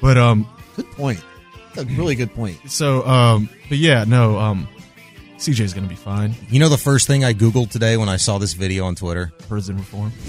but 0.02 0.18
um, 0.18 0.48
Good 0.76 0.92
point. 0.92 1.24
That's 1.74 1.90
a 1.90 1.94
really 1.96 2.16
good 2.16 2.34
point. 2.34 2.60
so 2.70 3.06
um, 3.08 3.50
but 3.70 3.78
yeah, 3.78 4.04
no, 4.04 4.38
um, 4.38 4.68
CJ's 5.38 5.74
gonna 5.74 5.88
be 5.88 5.96
fine. 5.96 6.36
You 6.50 6.60
know 6.60 6.70
the 6.70 6.78
first 6.78 7.08
thing 7.08 7.24
I 7.24 7.34
Googled 7.34 7.72
today 7.72 7.98
when 7.98 8.10
I 8.10 8.18
saw 8.18 8.38
this 8.38 8.54
video 8.54 8.86
on 8.86 8.96
Twitter? 8.96 9.32
Prison 9.48 9.78
reform. 9.78 10.12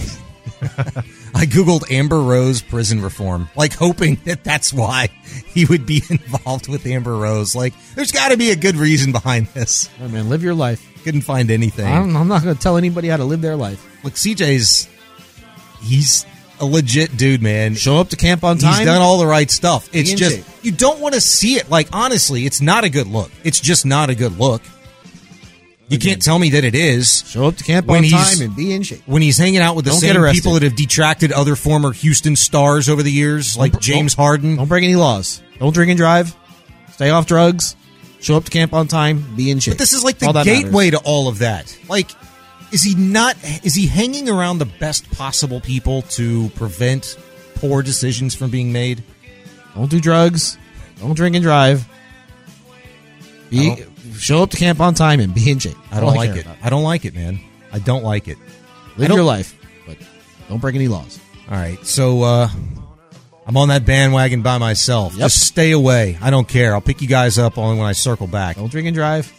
I 1.34 1.46
Googled 1.46 1.90
Amber 1.90 2.20
Rose 2.20 2.62
prison 2.62 3.00
reform, 3.00 3.48
like 3.56 3.74
hoping 3.74 4.16
that 4.24 4.44
that's 4.44 4.72
why 4.72 5.08
he 5.46 5.64
would 5.66 5.86
be 5.86 6.02
involved 6.10 6.68
with 6.68 6.86
Amber 6.86 7.16
Rose. 7.16 7.54
Like, 7.54 7.74
there's 7.94 8.12
got 8.12 8.30
to 8.30 8.36
be 8.36 8.50
a 8.50 8.56
good 8.56 8.76
reason 8.76 9.12
behind 9.12 9.46
this. 9.48 9.88
All 9.98 10.06
right, 10.06 10.12
man, 10.14 10.28
live 10.28 10.42
your 10.42 10.54
life. 10.54 10.84
Couldn't 11.04 11.20
find 11.22 11.50
anything. 11.50 11.86
I'm, 11.86 12.16
I'm 12.16 12.28
not 12.28 12.42
going 12.42 12.54
to 12.54 12.60
tell 12.60 12.76
anybody 12.76 13.08
how 13.08 13.16
to 13.16 13.24
live 13.24 13.40
their 13.40 13.56
life. 13.56 14.04
Look, 14.04 14.14
CJ's, 14.14 14.88
he's 15.80 16.26
a 16.60 16.66
legit 16.66 17.16
dude, 17.16 17.42
man. 17.42 17.74
Show 17.74 17.98
up 17.98 18.08
to 18.08 18.16
camp 18.16 18.42
on 18.44 18.58
time. 18.58 18.74
He's 18.74 18.84
done 18.86 19.00
all 19.00 19.18
the 19.18 19.26
right 19.26 19.50
stuff. 19.50 19.88
It's 19.92 20.12
just, 20.12 20.64
you 20.64 20.72
don't 20.72 21.00
want 21.00 21.14
to 21.14 21.20
see 21.20 21.54
it. 21.54 21.70
Like, 21.70 21.88
honestly, 21.92 22.46
it's 22.46 22.60
not 22.60 22.84
a 22.84 22.90
good 22.90 23.06
look. 23.06 23.30
It's 23.44 23.60
just 23.60 23.86
not 23.86 24.10
a 24.10 24.14
good 24.14 24.38
look. 24.38 24.62
You 25.88 25.98
can't 25.98 26.20
tell 26.20 26.38
me 26.38 26.50
that 26.50 26.64
it 26.64 26.74
is. 26.74 27.24
Show 27.26 27.46
up 27.46 27.56
to 27.56 27.64
camp 27.64 27.86
When 27.86 27.98
on 27.98 28.04
he's- 28.04 28.34
time 28.38 28.44
and 28.46 28.54
be 28.54 28.72
in 28.72 28.82
shape. 28.82 29.02
when 29.06 29.22
he's 29.22 29.38
hanging 29.38 29.60
out 29.60 29.74
with 29.74 29.86
the 29.86 29.92
Don't 29.92 30.00
same 30.00 30.32
people 30.32 30.52
that 30.54 30.62
have 30.62 30.76
detracted 30.76 31.32
other 31.32 31.56
former 31.56 31.92
Houston 31.92 32.36
stars 32.36 32.88
over 32.90 33.02
the 33.02 33.10
years, 33.12 33.56
like 33.56 33.72
Don't- 33.72 33.82
James 33.82 34.14
don't- 34.14 34.24
Harden. 34.24 34.56
Don't 34.56 34.68
break 34.68 34.84
any 34.84 34.96
laws. 34.96 35.40
Don't 35.58 35.72
drink 35.72 35.90
and 35.90 35.96
drive. 35.98 36.34
Stay 36.92 37.10
off 37.10 37.26
drugs. 37.26 37.74
Show 38.20 38.36
up 38.36 38.44
to 38.44 38.50
camp 38.50 38.74
on 38.74 38.86
time. 38.88 39.24
Be 39.36 39.50
in 39.50 39.60
shape. 39.60 39.72
But 39.74 39.78
this 39.78 39.92
is 39.92 40.02
like 40.04 40.18
the 40.18 40.32
gateway 40.44 40.86
matters. 40.90 41.00
to 41.00 41.06
all 41.06 41.28
of 41.28 41.38
that. 41.38 41.74
Like, 41.88 42.10
is 42.72 42.82
he 42.82 42.94
not? 42.94 43.36
Is 43.62 43.74
he 43.74 43.86
hanging 43.86 44.28
around 44.28 44.58
the 44.58 44.66
best 44.66 45.10
possible 45.12 45.60
people 45.60 46.02
to 46.02 46.48
prevent 46.50 47.16
poor 47.54 47.82
decisions 47.82 48.34
from 48.34 48.50
being 48.50 48.72
made? 48.72 49.02
Don't 49.74 49.88
do 49.90 50.00
drugs. 50.00 50.58
Don't 51.00 51.14
drink 51.14 51.36
and 51.36 51.42
drive. 51.42 51.86
Be, 53.50 53.74
show 54.18 54.42
up 54.42 54.50
to 54.50 54.56
camp 54.56 54.80
on 54.80 54.94
time 54.94 55.20
and 55.20 55.34
be 55.34 55.50
in 55.50 55.58
shape. 55.58 55.76
I 55.90 56.00
don't 56.00 56.14
like 56.14 56.36
it. 56.36 56.46
I 56.62 56.70
don't 56.70 56.82
like 56.82 57.04
it, 57.04 57.14
man. 57.14 57.40
I 57.72 57.78
don't 57.78 58.02
like 58.02 58.28
it. 58.28 58.38
Live 58.96 59.10
your 59.10 59.22
life, 59.22 59.54
but 59.86 59.96
don't 60.48 60.60
break 60.60 60.74
any 60.74 60.88
laws. 60.88 61.20
All 61.50 61.56
right, 61.56 61.84
so 61.86 62.22
uh, 62.22 62.48
I'm 63.46 63.56
on 63.56 63.68
that 63.68 63.86
bandwagon 63.86 64.42
by 64.42 64.58
myself. 64.58 65.14
Yep. 65.14 65.20
Just 65.20 65.46
stay 65.46 65.70
away. 65.72 66.18
I 66.20 66.30
don't 66.30 66.46
care. 66.46 66.74
I'll 66.74 66.80
pick 66.80 67.00
you 67.00 67.08
guys 67.08 67.38
up 67.38 67.56
only 67.56 67.78
when 67.78 67.86
I 67.86 67.92
circle 67.92 68.26
back. 68.26 68.56
Don't 68.56 68.70
drink 68.70 68.86
and 68.86 68.94
drive. 68.94 69.32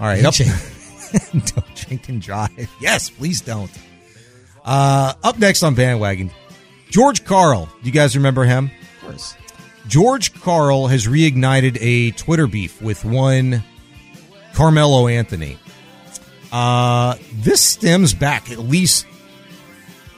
All 0.00 0.06
right, 0.06 0.24
up. 0.24 0.34
don't 1.32 1.74
drink 1.74 2.08
and 2.08 2.22
drive. 2.22 2.70
Yes, 2.80 3.10
please 3.10 3.40
don't. 3.40 3.70
Uh, 4.64 5.12
up 5.22 5.38
next 5.38 5.62
on 5.62 5.74
bandwagon, 5.74 6.30
George 6.88 7.24
Karl. 7.24 7.66
Do 7.66 7.86
you 7.86 7.92
guys 7.92 8.16
remember 8.16 8.44
him? 8.44 8.70
George 9.86 10.32
Karl 10.40 10.86
has 10.86 11.06
reignited 11.06 11.78
a 11.80 12.10
Twitter 12.12 12.46
beef 12.46 12.80
with 12.80 13.04
one 13.04 13.62
Carmelo 14.54 15.08
Anthony. 15.08 15.58
Uh, 16.50 17.16
this 17.32 17.60
stems 17.60 18.14
back 18.14 18.50
at 18.50 18.58
least 18.58 19.06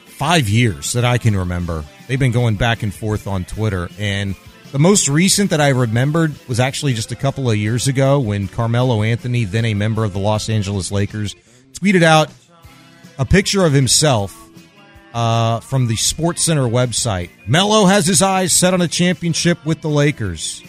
five 0.05 0.49
years 0.49 0.93
that 0.93 1.05
I 1.05 1.19
can 1.19 1.37
remember. 1.37 1.85
They've 2.07 2.19
been 2.19 2.33
going 2.33 2.57
back 2.57 2.83
and 2.83 2.95
forth 2.95 3.27
on 3.27 3.45
Twitter, 3.45 3.89
and 3.99 4.37
the 4.73 4.79
most 4.79 5.09
recent 5.09 5.51
that 5.51 5.61
I 5.61 5.69
remembered 5.69 6.35
was 6.49 6.61
actually 6.61 6.95
just 6.95 7.11
a 7.11 7.17
couple 7.17 7.51
of 7.51 7.57
years 7.57 7.89
ago 7.89 8.21
when 8.21 8.49
Carmelo 8.49 9.03
Anthony, 9.03 9.45
then 9.45 9.65
a 9.65 9.75
member 9.75 10.05
of 10.05 10.13
the 10.13 10.19
Los 10.19 10.49
Angeles 10.49 10.93
Lakers, 10.93 11.35
tweeted 11.73 12.03
out 12.03 12.31
a 13.19 13.25
picture 13.25 13.65
of 13.65 13.73
himself 13.73 14.46
uh, 15.17 15.61
from 15.61 15.87
the 15.87 15.97
Sports 15.97 16.45
Center 16.45 16.65
website. 16.65 17.31
Melo 17.47 17.87
has 17.87 18.07
his 18.07 18.21
eyes 18.21 18.53
set 18.53 18.75
on 18.75 18.83
a 18.83 18.89
championship 18.89 19.65
with 19.65 19.81
the 19.81 19.89
Lakers. 19.89 20.63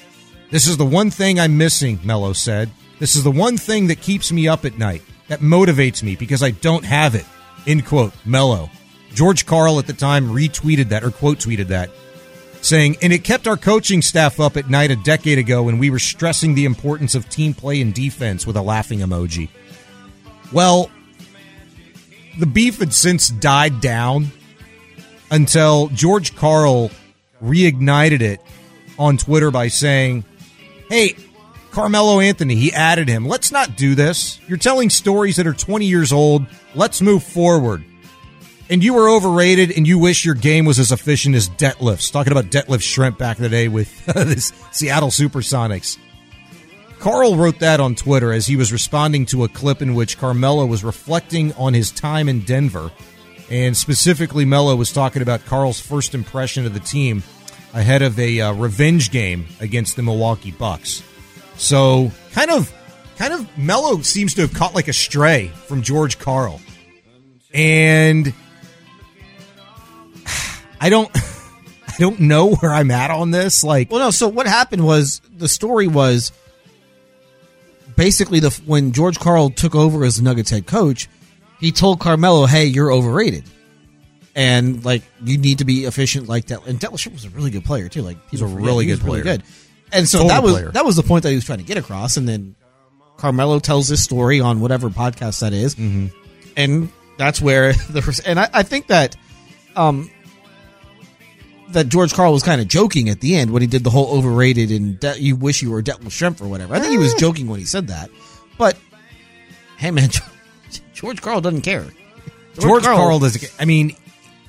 This 0.52 0.68
is 0.68 0.78
the 0.78 0.86
one 0.86 1.12
thing 1.12 1.38
I'm 1.38 1.58
missing, 1.58 2.00
Melo 2.06 2.32
said. 2.32 2.70
This 2.98 3.18
is 3.18 3.26
the 3.26 3.32
one 3.32 3.58
thing 3.58 3.88
that 3.88 4.00
keeps 4.00 4.32
me 4.32 4.48
up 4.48 4.64
at 4.64 4.78
night, 4.78 5.02
that 5.28 5.42
motivates 5.42 6.02
me 6.02 6.16
because 6.16 6.42
I 6.42 6.52
don't 6.52 6.86
have 6.86 7.14
it. 7.14 7.26
End 7.68 7.86
quote. 7.86 8.14
Melo. 8.24 8.70
George 9.14 9.46
Karl 9.46 9.80
at 9.80 9.88
the 9.88 9.92
time 9.92 10.30
retweeted 10.30 10.90
that 10.90 11.04
or 11.04 11.12
quote 11.12 11.40
tweeted 11.40 11.68
that, 11.68 11.90
saying, 12.62 12.96
and 13.02 13.12
it 13.12 13.26
kept 13.26 13.48
our 13.48 13.58
coaching 13.58 14.02
staff 14.02 14.40
up 14.40 14.56
at 14.56 14.70
night 14.70 14.92
a 14.92 14.96
decade 14.96 15.40
ago 15.40 15.64
when 15.64 15.78
we 15.78 15.90
were 15.90 16.00
stressing 16.00 16.56
the 16.56 16.64
importance 16.64 17.16
of 17.16 17.28
team 17.28 17.54
play 17.54 17.82
and 17.82 17.94
defense 17.94 18.48
with 18.48 18.56
a 18.56 18.62
laughing 18.62 19.00
emoji. 19.00 19.50
Well, 20.54 20.90
the 22.40 22.46
beef 22.46 22.80
had 22.80 22.94
since 22.94 23.28
died 23.28 23.82
down 23.82 24.32
until 25.32 25.88
George 25.88 26.36
Karl 26.36 26.92
reignited 27.42 28.22
it 28.22 28.42
on 28.98 29.18
Twitter 29.18 29.52
by 29.52 29.68
saying, 29.68 30.24
Hey, 30.90 31.16
Carmelo 31.72 32.20
Anthony, 32.20 32.56
he 32.56 32.74
added 32.74 33.08
him. 33.08 33.28
Let's 33.28 33.52
not 33.52 33.76
do 33.76 33.94
this. 33.94 34.40
You're 34.48 34.58
telling 34.58 34.90
stories 34.90 35.36
that 35.36 35.46
are 35.46 35.54
20 35.54 35.86
years 35.86 36.12
old. 36.12 36.46
Let's 36.74 37.02
move 37.02 37.24
forward. 37.24 37.84
And 38.70 38.84
you 38.84 38.94
were 38.96 39.10
overrated, 39.10 39.72
and 39.72 39.88
you 39.88 39.98
wish 39.98 40.26
your 40.26 40.36
game 40.36 40.66
was 40.66 40.80
as 40.80 40.92
efficient 40.92 41.36
as 41.36 41.48
Detlef's. 41.50 42.10
Talking 42.12 42.34
about 42.34 42.46
Detlef 42.46 42.80
Schrempf 42.80 43.18
back 43.18 43.38
in 43.38 43.44
the 43.44 43.50
day 43.50 43.68
with 43.68 44.06
this 44.08 44.52
Seattle 44.72 45.10
Supersonics. 45.10 45.98
Karl 47.00 47.36
wrote 47.36 47.60
that 47.60 47.80
on 47.80 47.96
Twitter 47.96 48.34
as 48.34 48.48
he 48.48 48.56
was 48.56 48.74
responding 48.74 49.26
to 49.28 49.44
a 49.44 49.48
clip 49.48 49.82
in 49.82 49.94
which 49.94 50.18
Carmelo 50.18 50.66
was 50.66 50.84
reflecting 50.84 51.54
on 51.54 51.74
his 51.74 51.92
time 51.92 52.28
in 52.28 52.42
Denver. 52.42 52.92
And 53.50 53.78
specifically, 53.78 54.46
Melo 54.46 54.76
was 54.76 54.92
talking 54.92 55.22
about 55.22 55.46
Karl's 55.46 55.80
first 55.80 56.14
impression 56.14 56.66
of 56.66 56.74
the 56.74 56.80
team 56.82 57.24
ahead 57.74 58.02
of 58.02 58.20
a 58.20 58.42
uh, 58.42 58.54
revenge 58.54 59.12
game 59.12 59.48
against 59.60 59.96
the 59.96 60.04
Milwaukee 60.04 60.52
Bucks. 60.52 61.04
So, 61.56 62.12
kind 62.34 62.52
of, 62.52 62.74
kind 63.18 63.34
of, 63.34 63.58
Melo 63.58 64.02
seems 64.02 64.34
to 64.36 64.42
have 64.42 64.54
caught 64.54 64.76
like 64.76 64.88
a 64.88 64.94
stray 64.94 65.48
from 65.66 65.82
George 65.82 66.20
Karl, 66.20 66.60
and 67.54 68.34
I 70.82 70.90
don't, 70.90 71.10
I 71.88 71.96
don't 72.00 72.20
know 72.20 72.56
where 72.56 72.74
I'm 72.74 72.92
at 72.92 73.12
on 73.12 73.32
this. 73.32 73.64
Like, 73.64 73.90
Well, 73.90 74.02
no. 74.02 74.12
So 74.12 74.28
what 74.28 74.46
happened 74.46 74.86
was 74.86 75.22
the 75.36 75.48
story 75.48 75.88
was 75.88 76.32
basically 77.96 78.40
the 78.40 78.52
when 78.66 78.92
George 78.92 79.20
Karl 79.20 79.50
took 79.50 79.74
over 79.74 80.06
as 80.06 80.22
Nuggets 80.22 80.52
head 80.52 80.68
coach, 80.68 81.10
he 81.60 81.72
told 81.72 82.00
Carmelo, 82.00 82.46
"Hey, 82.46 82.66
you're 82.66 82.92
overrated." 82.92 83.44
And 84.36 84.86
like 84.86 85.02
you 85.24 85.38
need 85.40 85.58
to 85.60 85.66
be 85.66 85.86
efficient 85.86 86.28
like 86.30 86.46
that. 86.48 86.66
And 86.68 86.80
Detlef 86.80 87.12
was 87.12 87.26
a 87.26 87.30
really 87.30 87.50
good 87.50 87.66
player 87.66 87.90
too. 87.90 88.04
Like 88.04 88.18
He's 88.30 88.42
a 88.42 88.46
really 88.46 88.86
good 88.86 89.02
really 89.04 89.22
player. 89.22 89.38
good. 89.38 89.44
And 89.92 90.08
so 90.08 90.20
Total 90.20 90.30
that 90.30 90.44
was 90.44 90.52
player. 90.54 90.72
that 90.72 90.86
was 90.86 90.96
the 90.96 91.02
point 91.04 91.24
that 91.24 91.30
he 91.30 91.36
was 91.36 91.46
trying 91.46 91.58
to 91.58 91.64
get 91.64 91.78
across. 91.78 92.18
And 92.18 92.28
then 92.30 92.56
Carmelo 93.18 93.58
tells 93.60 93.88
this 93.88 94.04
story 94.04 94.40
on 94.40 94.60
whatever 94.60 94.90
podcast 94.90 95.40
that 95.40 95.54
is. 95.54 95.74
Mm-hmm. 95.74 96.08
and 96.56 96.92
that's 97.18 97.42
where 97.42 97.74
the 97.90 98.22
and 98.28 98.40
I, 98.40 98.48
I 98.54 98.62
think 98.64 98.88
that 98.88 99.16
um 99.76 100.12
that 101.70 101.90
George 101.90 102.14
Karl 102.14 102.32
was 102.32 102.44
kind 102.44 102.62
of 102.62 102.68
joking 102.68 103.10
at 103.10 103.20
the 103.22 103.36
end 103.36 103.50
when 103.52 103.62
he 103.64 103.68
did 103.68 103.84
the 103.84 103.90
whole 103.90 104.16
overrated 104.18 104.72
and 104.72 105.00
de- 105.00 105.20
you 105.20 105.36
wish 105.36 105.62
you 105.64 105.72
were 105.72 105.82
Detlef 105.82 106.10
Schrempf 106.10 106.42
or 106.42 106.48
whatever. 106.48 106.76
I 106.76 106.80
think 106.80 106.92
he 106.92 106.98
was 107.00 107.14
joking 107.16 107.48
when 107.48 107.60
he 107.60 107.66
said 107.66 107.88
that, 107.88 108.12
but 108.60 108.78
hey 109.78 109.90
man, 109.90 110.10
George 110.98 111.22
Karl 111.22 111.42
doesn't 111.42 111.62
care. 111.62 111.86
George 112.60 112.84
Karl 112.84 113.20
doesn't. 113.20 113.54
I 113.60 113.66
mean, 113.66 113.96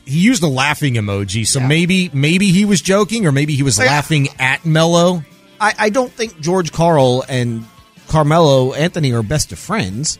he 0.06 0.18
used 0.18 0.42
a 0.42 0.46
laughing 0.48 0.94
emoji, 0.94 1.46
so 1.46 1.60
maybe 1.60 2.10
maybe 2.14 2.50
he 2.50 2.64
was 2.64 2.80
joking, 2.80 3.26
or 3.26 3.32
maybe 3.32 3.54
he 3.54 3.62
was 3.62 3.78
Yeah. 3.78 3.84
laughing 3.84 4.28
at 4.38 4.64
Melo. 4.64 5.22
I, 5.60 5.74
I 5.78 5.90
don't 5.90 6.10
think 6.12 6.40
George 6.40 6.72
Karl 6.72 7.24
and 7.28 7.64
Carmelo 8.08 8.72
Anthony 8.72 9.12
are 9.12 9.22
best 9.22 9.52
of 9.52 9.58
friends, 9.58 10.18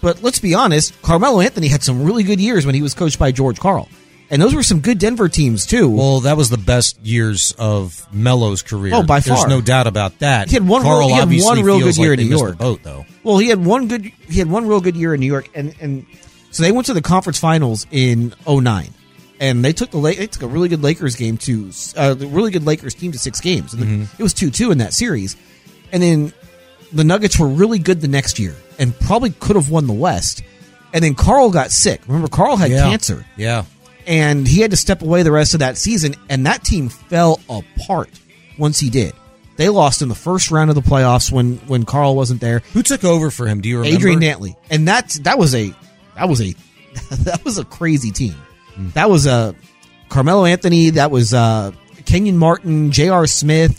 but 0.00 0.22
let's 0.22 0.38
be 0.38 0.54
honest, 0.54 0.94
Carmelo 1.02 1.40
Anthony 1.40 1.68
had 1.68 1.82
some 1.82 2.02
really 2.04 2.22
good 2.22 2.40
years 2.40 2.64
when 2.64 2.74
he 2.74 2.80
was 2.80 2.94
coached 2.94 3.18
by 3.18 3.30
George 3.32 3.58
Karl, 3.60 3.88
and 4.30 4.40
those 4.40 4.54
were 4.54 4.62
some 4.62 4.80
good 4.80 4.98
Denver 4.98 5.28
teams 5.28 5.66
too. 5.66 5.88
Well, 5.90 6.20
that 6.20 6.36
was 6.36 6.48
the 6.50 6.58
best 6.58 6.98
years 7.04 7.52
of 7.58 8.06
Melo's 8.12 8.62
career. 8.62 8.94
Oh, 8.94 9.02
by 9.02 9.20
There's 9.20 9.40
far. 9.40 9.48
no 9.48 9.60
doubt 9.60 9.86
about 9.86 10.18
that. 10.20 10.48
He 10.48 10.54
had 10.54 10.66
one 10.66 10.82
Karl 10.82 10.98
real- 11.00 11.08
he 11.08 11.14
had 11.14 11.22
obviously 11.22 11.48
one 11.58 11.62
real 11.64 11.80
good 11.80 11.96
year 11.96 12.10
like 12.10 12.20
in 12.20 12.28
New 12.30 12.36
York. 12.38 12.58
boat, 12.58 12.80
though. 12.82 13.04
Well, 13.24 13.38
he 13.38 13.48
had 13.48 13.64
one 13.64 13.88
good 13.88 14.04
he 14.04 14.38
had 14.38 14.48
one 14.50 14.66
real 14.66 14.80
good 14.80 14.96
year 14.96 15.12
in 15.14 15.20
New 15.20 15.26
York, 15.26 15.48
and 15.54 15.74
and 15.80 16.06
so 16.50 16.62
they 16.62 16.72
went 16.72 16.86
to 16.86 16.94
the 16.94 17.02
conference 17.02 17.38
finals 17.38 17.86
in 17.90 18.34
09. 18.46 18.92
and 19.40 19.64
they 19.64 19.72
took 19.72 19.90
the 19.90 20.00
they 20.00 20.26
took 20.26 20.42
a 20.42 20.46
really 20.46 20.68
good 20.68 20.82
Lakers 20.82 21.16
game 21.16 21.36
to 21.38 21.70
uh, 21.96 22.14
the 22.14 22.26
really 22.26 22.50
good 22.50 22.64
Lakers 22.66 22.94
team 22.94 23.12
to 23.12 23.18
six 23.18 23.40
games, 23.40 23.72
and 23.74 23.82
Mm-hmm. 23.82 24.02
it 24.18 24.22
was 24.22 24.34
two 24.34 24.50
two 24.50 24.70
in 24.70 24.78
that 24.78 24.92
series, 24.94 25.36
and 25.92 26.02
then 26.02 26.32
the 26.92 27.04
Nuggets 27.04 27.38
were 27.38 27.46
really 27.48 27.78
good 27.78 28.00
the 28.00 28.08
next 28.08 28.38
year 28.38 28.54
and 28.78 28.98
probably 29.00 29.30
could 29.30 29.54
have 29.56 29.70
won 29.70 29.86
the 29.86 29.92
West, 29.92 30.42
and 30.92 31.04
then 31.04 31.14
Karl 31.14 31.50
got 31.50 31.70
sick. 31.70 32.00
Remember, 32.06 32.26
Karl 32.28 32.56
had 32.56 32.70
Yeah. 32.70 32.82
cancer 32.88 33.24
Yeah. 33.36 33.64
And 34.06 34.46
he 34.46 34.60
had 34.60 34.70
to 34.70 34.76
step 34.76 35.02
away 35.02 35.22
the 35.22 35.32
rest 35.32 35.54
of 35.54 35.60
that 35.60 35.76
season, 35.76 36.14
and 36.28 36.46
that 36.46 36.64
team 36.64 36.88
fell 36.88 37.40
apart 37.48 38.10
once 38.58 38.78
he 38.80 38.90
did. 38.90 39.14
They 39.56 39.68
lost 39.68 40.00
in 40.00 40.08
the 40.08 40.14
first 40.14 40.50
round 40.50 40.70
of 40.70 40.74
the 40.74 40.82
playoffs 40.82 41.30
when 41.30 41.56
when 41.66 41.84
Karl 41.84 42.16
wasn't 42.16 42.40
there. 42.40 42.60
Who 42.72 42.82
took 42.82 43.04
over 43.04 43.30
for 43.30 43.46
him? 43.46 43.60
Do 43.60 43.68
you 43.68 43.78
remember? 43.78 43.96
Adrian 43.96 44.20
Dantley, 44.20 44.56
and 44.70 44.88
that 44.88 45.10
that 45.22 45.38
was 45.38 45.54
a 45.54 45.74
that 46.16 46.28
was 46.28 46.40
a 46.40 46.54
that 47.24 47.44
was 47.44 47.58
a 47.58 47.64
crazy 47.64 48.10
team. 48.10 48.34
Hmm. 48.74 48.88
That 48.90 49.10
was 49.10 49.26
a 49.26 49.54
Carmelo 50.08 50.46
Anthony. 50.46 50.90
That 50.90 51.10
was 51.10 51.34
uh, 51.34 51.72
Kenyon 52.06 52.38
Martin, 52.38 52.90
J.R. 52.90 53.26
Smith. 53.26 53.78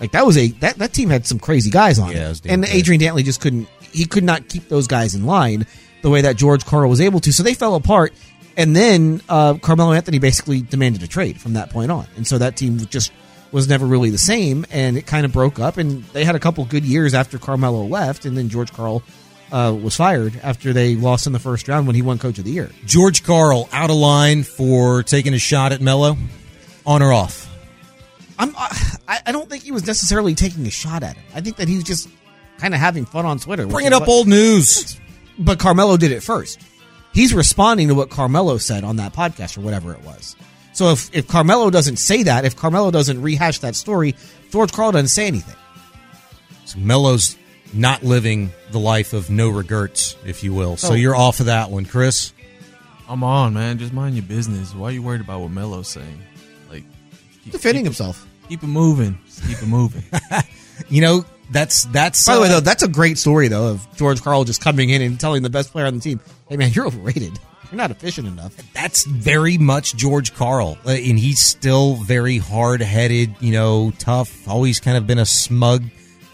Like 0.00 0.12
that 0.12 0.26
was 0.26 0.36
a 0.36 0.48
that 0.48 0.76
that 0.78 0.92
team 0.92 1.08
had 1.08 1.26
some 1.26 1.38
crazy 1.38 1.70
guys 1.70 1.98
on 1.98 2.12
Yeah, 2.12 2.30
it 2.30 2.44
it, 2.44 2.46
and. 2.50 2.64
Adrian 2.66 3.00
Dantley 3.00 3.24
just 3.24 3.40
couldn't. 3.40 3.68
He 3.92 4.04
could 4.04 4.24
not 4.24 4.48
keep 4.48 4.68
those 4.68 4.86
guys 4.86 5.14
in 5.14 5.24
line 5.24 5.66
the 6.02 6.10
way 6.10 6.22
that 6.22 6.36
George 6.36 6.66
Karl 6.66 6.90
was 6.90 7.00
able 7.00 7.20
to. 7.20 7.32
So 7.32 7.42
they 7.42 7.54
fell 7.54 7.74
apart. 7.74 8.12
And 8.56 8.76
then 8.76 9.20
uh, 9.28 9.54
Carmelo 9.54 9.92
Anthony 9.92 10.18
basically 10.18 10.60
demanded 10.60 11.02
a 11.02 11.06
trade 11.08 11.40
from 11.40 11.54
that 11.54 11.70
point 11.70 11.90
on, 11.90 12.06
and 12.16 12.26
so 12.26 12.38
that 12.38 12.56
team 12.56 12.78
just 12.86 13.12
was 13.50 13.68
never 13.68 13.86
really 13.86 14.10
the 14.10 14.18
same, 14.18 14.64
and 14.70 14.96
it 14.96 15.06
kind 15.06 15.24
of 15.24 15.32
broke 15.32 15.58
up. 15.58 15.76
And 15.76 16.04
they 16.06 16.24
had 16.24 16.34
a 16.34 16.38
couple 16.40 16.64
good 16.64 16.84
years 16.84 17.14
after 17.14 17.38
Carmelo 17.38 17.84
left, 17.84 18.24
and 18.24 18.36
then 18.36 18.48
George 18.48 18.72
Karl 18.72 19.02
uh, 19.50 19.76
was 19.80 19.94
fired 19.96 20.38
after 20.42 20.72
they 20.72 20.94
lost 20.96 21.26
in 21.26 21.32
the 21.32 21.38
first 21.38 21.68
round 21.68 21.86
when 21.86 21.94
he 21.96 22.02
won 22.02 22.18
Coach 22.18 22.38
of 22.38 22.44
the 22.44 22.50
Year. 22.50 22.70
George 22.86 23.22
Karl 23.24 23.68
out 23.72 23.90
of 23.90 23.96
line 23.96 24.42
for 24.42 25.02
taking 25.02 25.34
a 25.34 25.38
shot 25.38 25.72
at 25.72 25.80
Melo, 25.80 26.16
on 26.86 27.02
or 27.02 27.12
off? 27.12 27.48
I'm, 28.38 28.54
I, 28.56 29.20
I 29.26 29.32
don't 29.32 29.48
think 29.48 29.62
he 29.62 29.72
was 29.72 29.86
necessarily 29.86 30.34
taking 30.34 30.66
a 30.66 30.70
shot 30.70 31.02
at 31.02 31.16
him. 31.16 31.24
I 31.34 31.40
think 31.42 31.56
that 31.56 31.68
he 31.68 31.76
was 31.76 31.84
just 31.84 32.08
kind 32.58 32.74
of 32.74 32.80
having 32.80 33.04
fun 33.04 33.26
on 33.26 33.38
Twitter. 33.38 33.66
Bringing 33.66 33.92
up 33.92 34.00
what- 34.02 34.08
old 34.08 34.28
news. 34.28 34.98
But 35.38 35.58
Carmelo 35.58 35.96
did 35.96 36.12
it 36.12 36.22
first. 36.22 36.60
He's 37.12 37.34
responding 37.34 37.88
to 37.88 37.94
what 37.94 38.10
Carmelo 38.10 38.58
said 38.58 38.84
on 38.84 38.96
that 38.96 39.12
podcast 39.12 39.58
or 39.58 39.60
whatever 39.60 39.92
it 39.92 40.02
was. 40.02 40.34
So 40.72 40.90
if, 40.92 41.14
if 41.14 41.28
Carmelo 41.28 41.68
doesn't 41.70 41.96
say 41.96 42.22
that, 42.22 42.44
if 42.46 42.56
Carmelo 42.56 42.90
doesn't 42.90 43.20
rehash 43.20 43.58
that 43.58 43.76
story, 43.76 44.14
George 44.50 44.72
Karl 44.72 44.92
doesn't 44.92 45.08
say 45.08 45.26
anything. 45.26 45.56
So 46.64 46.78
Melo's 46.78 47.36
not 47.74 48.02
living 48.02 48.50
the 48.70 48.78
life 48.78 49.12
of 49.12 49.28
no 49.30 49.50
regrets, 49.50 50.16
if 50.24 50.42
you 50.42 50.54
will. 50.54 50.76
So 50.78 50.92
Oh. 50.92 50.94
you're 50.94 51.14
off 51.16 51.40
of 51.40 51.46
that 51.46 51.70
one, 51.70 51.84
Chris. 51.84 52.32
I'm 53.08 53.22
on, 53.22 53.52
man. 53.52 53.76
Just 53.78 53.92
mind 53.92 54.14
your 54.14 54.24
business. 54.24 54.74
Why 54.74 54.88
are 54.88 54.92
you 54.92 55.02
worried 55.02 55.20
about 55.20 55.40
what 55.40 55.50
Melo's 55.50 55.88
saying? 55.88 56.22
Like 56.70 56.84
keep- 57.44 57.52
Defending 57.52 57.82
keep- 57.82 57.88
himself. 57.88 58.26
Keep 58.48 58.62
it 58.62 58.66
moving. 58.68 59.18
Just 59.26 59.46
keep 59.46 59.62
it 59.62 59.66
moving. 59.68 60.02
You 60.88 61.00
know, 61.00 61.24
that's 61.52 61.84
that's. 61.84 62.26
By 62.26 62.34
the 62.36 62.40
way, 62.40 62.46
uh, 62.48 62.52
though, 62.52 62.60
that's 62.60 62.82
a 62.82 62.88
great 62.88 63.18
story 63.18 63.48
though 63.48 63.68
of 63.68 63.86
George 63.96 64.22
Karl 64.22 64.44
just 64.44 64.62
coming 64.62 64.90
in 64.90 65.02
and 65.02 65.18
telling 65.20 65.42
the 65.42 65.50
best 65.50 65.70
player 65.72 65.86
on 65.86 65.94
the 65.94 66.00
team, 66.00 66.20
"Hey 66.48 66.56
man, 66.56 66.72
you're 66.72 66.86
overrated. 66.86 67.38
You're 67.70 67.78
not 67.78 67.90
efficient 67.90 68.26
enough." 68.28 68.54
that's 68.74 69.04
very 69.04 69.58
much 69.58 69.94
George 69.96 70.34
Karl, 70.34 70.76
Uh, 70.86 70.90
and 70.90 71.18
he's 71.18 71.38
still 71.38 71.94
very 71.96 72.38
hard 72.38 72.82
headed. 72.82 73.34
You 73.40 73.52
know, 73.52 73.92
tough. 73.98 74.48
Always 74.48 74.80
kind 74.80 74.96
of 74.96 75.06
been 75.06 75.18
a 75.18 75.26
smug 75.26 75.84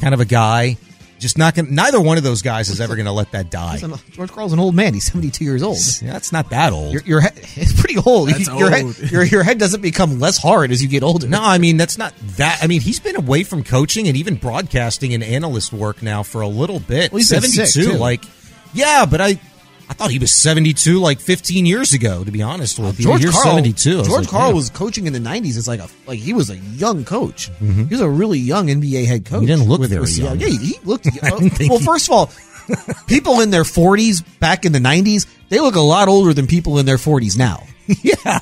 kind 0.00 0.14
of 0.14 0.20
a 0.20 0.24
guy. 0.24 0.78
Just 1.18 1.36
not 1.36 1.54
gonna. 1.54 1.70
Neither 1.70 2.00
one 2.00 2.16
of 2.16 2.24
those 2.24 2.42
guys 2.42 2.68
is 2.68 2.80
ever 2.80 2.94
going 2.94 3.06
to 3.06 3.12
let 3.12 3.32
that 3.32 3.50
die. 3.50 3.74
Listen, 3.74 3.94
George 4.12 4.30
Karl's 4.30 4.52
an 4.52 4.58
old 4.58 4.74
man. 4.74 4.94
He's 4.94 5.04
72 5.10 5.44
years 5.44 5.62
old. 5.62 5.78
Yeah, 6.00 6.12
that's 6.12 6.32
not 6.32 6.50
that 6.50 6.72
old. 6.72 6.92
Your, 6.92 7.02
your 7.02 7.20
head, 7.20 7.32
it's 7.36 7.78
pretty 7.78 7.98
old. 7.98 8.28
That's 8.28 8.46
your, 8.58 8.74
old. 8.74 8.94
Head, 8.96 9.10
your 9.10 9.24
your 9.24 9.42
head 9.42 9.58
doesn't 9.58 9.80
become 9.80 10.20
less 10.20 10.38
hard 10.38 10.70
as 10.70 10.82
you 10.82 10.88
get 10.88 11.02
older. 11.02 11.28
No, 11.28 11.42
I 11.42 11.58
mean 11.58 11.76
that's 11.76 11.98
not 11.98 12.14
that. 12.36 12.60
I 12.62 12.66
mean 12.66 12.80
he's 12.80 13.00
been 13.00 13.16
away 13.16 13.44
from 13.44 13.64
coaching 13.64 14.08
and 14.08 14.16
even 14.16 14.36
broadcasting 14.36 15.12
and 15.14 15.22
analyst 15.24 15.72
work 15.72 16.02
now 16.02 16.22
for 16.22 16.40
a 16.40 16.48
little 16.48 16.80
bit. 16.80 17.12
Well, 17.12 17.18
he's 17.18 17.30
been 17.30 17.42
sick, 17.42 17.66
Seventy-two, 17.66 17.92
too. 17.94 17.98
like 17.98 18.24
yeah, 18.74 19.06
but 19.06 19.20
I, 19.20 19.40
I 19.88 19.94
thought 19.94 20.10
he 20.10 20.18
was 20.18 20.32
seventy-two 20.32 21.00
like 21.00 21.18
fifteen 21.18 21.64
years 21.64 21.94
ago. 21.94 22.22
To 22.22 22.30
be 22.30 22.42
honest 22.42 22.78
with 22.78 22.98
you, 22.98 23.06
George 23.06 23.22
You're 23.22 23.32
Karl, 23.32 23.44
seventy-two. 23.44 24.04
George 24.04 24.08
like, 24.22 24.28
Karl 24.28 24.48
yeah. 24.48 24.54
was 24.54 24.70
coaching 24.70 25.06
in 25.06 25.14
the 25.14 25.18
90s 25.18 25.56
as 25.56 25.66
like 25.66 25.80
a 25.80 25.88
like 26.06 26.18
he 26.18 26.34
was 26.34 26.50
a 26.50 26.56
young 26.56 27.04
coach. 27.04 27.50
Mm-hmm. 27.52 27.84
He 27.84 27.94
was 27.94 28.00
a 28.00 28.08
really 28.08 28.38
young 28.38 28.66
NBA 28.66 29.06
head 29.06 29.24
coach. 29.24 29.40
He 29.40 29.46
didn't 29.46 29.66
look 29.66 29.80
with- 29.80 29.90
very 29.90 30.02
with 30.02 30.18
young. 30.18 30.38
Yeah, 30.38 30.48
he, 30.48 30.78
looked. 30.84 31.04
didn't 31.04 31.24
uh, 31.24 31.66
well, 31.68 31.78
he- 31.78 31.84
first 31.84 32.08
of 32.08 32.12
all, 32.12 32.30
people 33.06 33.40
in 33.40 33.50
their 33.50 33.62
40s 33.62 34.22
back 34.40 34.66
in 34.66 34.72
the 34.72 34.78
90s 34.78 35.26
they 35.48 35.60
look 35.60 35.76
a 35.76 35.80
lot 35.80 36.08
older 36.08 36.34
than 36.34 36.46
people 36.46 36.78
in 36.78 36.84
their 36.84 36.96
40s 36.96 37.38
now. 37.38 37.66
yeah, 38.02 38.40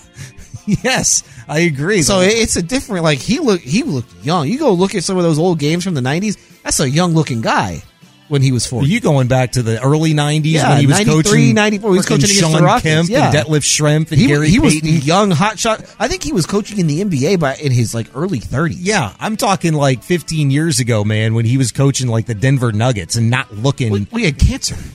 yes, 0.67 1.23
I 1.47 1.61
agree. 1.61 2.03
So 2.03 2.21
it's 2.21 2.57
a 2.57 2.63
different. 2.63 3.05
Like 3.05 3.21
he 3.21 3.39
looked, 3.39 3.63
he 3.63 3.85
looked 3.85 4.13
young. 4.25 4.49
You 4.49 4.59
go 4.59 4.73
look 4.73 4.97
at 4.97 5.05
some 5.05 5.17
of 5.17 5.23
those 5.23 5.39
old 5.39 5.61
games 5.61 5.85
from 5.85 5.95
the 5.95 6.01
'90s. 6.01 6.37
That's 6.65 6.81
a 6.81 6.91
young 6.91 7.15
looking 7.15 7.41
guy 7.41 7.83
when 8.29 8.43
he 8.43 8.53
was 8.53 8.67
Are 8.67 8.71
40. 8.71 8.89
you 8.89 9.01
going 9.01 9.29
back 9.29 9.53
to 9.53 9.63
the 9.63 9.83
early 9.83 10.13
'90s 10.15 10.43
Yeah, 10.45 10.69
when 10.71 10.81
he 10.81 10.87
was 10.87 10.97
93, 11.07 11.23
coaching? 11.23 11.55
94, 11.55 11.91
he 11.91 11.97
was 11.97 12.07
coaching 12.07 12.25
against 12.25 12.41
the 12.41 12.49
Sean 12.53 12.63
Rockets, 12.65 12.83
Kemp 12.85 13.09
yeah. 13.09 13.27
and 13.27 13.35
Detlef 13.37 13.63
Schrempf 13.63 14.11
and 14.13 14.21
he, 14.21 14.27
Gary 14.27 14.49
he 14.49 14.59
was 14.59 14.75
Payton. 14.75 15.01
young, 15.03 15.31
hot 15.31 15.59
shot. 15.59 15.83
I 15.99 16.09
think 16.09 16.23
he 16.25 16.33
was 16.33 16.47
coaching 16.47 16.79
in 16.79 16.87
the 16.87 17.03
NBA 17.05 17.39
by 17.41 17.55
in 17.57 17.73
his 17.73 17.95
like 17.95 18.09
early 18.15 18.41
30s. 18.41 18.77
Yeah, 18.79 19.13
I'm 19.21 19.37
talking 19.37 19.75
like 19.75 20.03
15 20.03 20.51
years 20.51 20.81
ago, 20.81 21.05
man, 21.05 21.35
when 21.35 21.45
he 21.45 21.57
was 21.59 21.73
coaching 21.73 22.09
like 22.09 22.27
the 22.27 22.35
Denver 22.35 22.73
Nuggets 22.73 23.17
and 23.17 23.31
not 23.31 23.53
looking. 23.53 23.93
we, 23.93 24.07
we 24.13 24.25
had 24.25 24.39
cancer. 24.39 24.77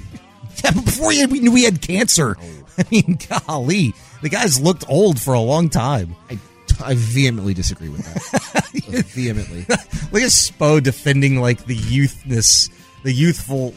Yeah, 0.63 0.71
before 0.71 1.11
he 1.11 1.19
had, 1.21 1.31
we 1.31 1.39
knew 1.39 1.55
he 1.55 1.63
had 1.63 1.81
cancer. 1.81 2.35
Oh. 2.39 2.43
I 2.77 2.85
mean, 2.91 3.17
golly, 3.47 3.93
the 4.21 4.29
guy's 4.29 4.61
looked 4.61 4.83
old 4.87 5.19
for 5.19 5.33
a 5.33 5.39
long 5.39 5.69
time. 5.69 6.15
I, 6.29 6.37
I 6.83 6.93
vehemently 6.95 7.55
disagree 7.55 7.89
with 7.89 8.03
that. 8.05 9.05
vehemently. 9.07 9.61
Look 10.11 10.21
at 10.21 10.29
Spo 10.29 10.83
defending 10.83 11.41
like 11.41 11.65
the 11.65 11.75
youthness, 11.75 12.69
the 13.03 13.11
youthful 13.11 13.73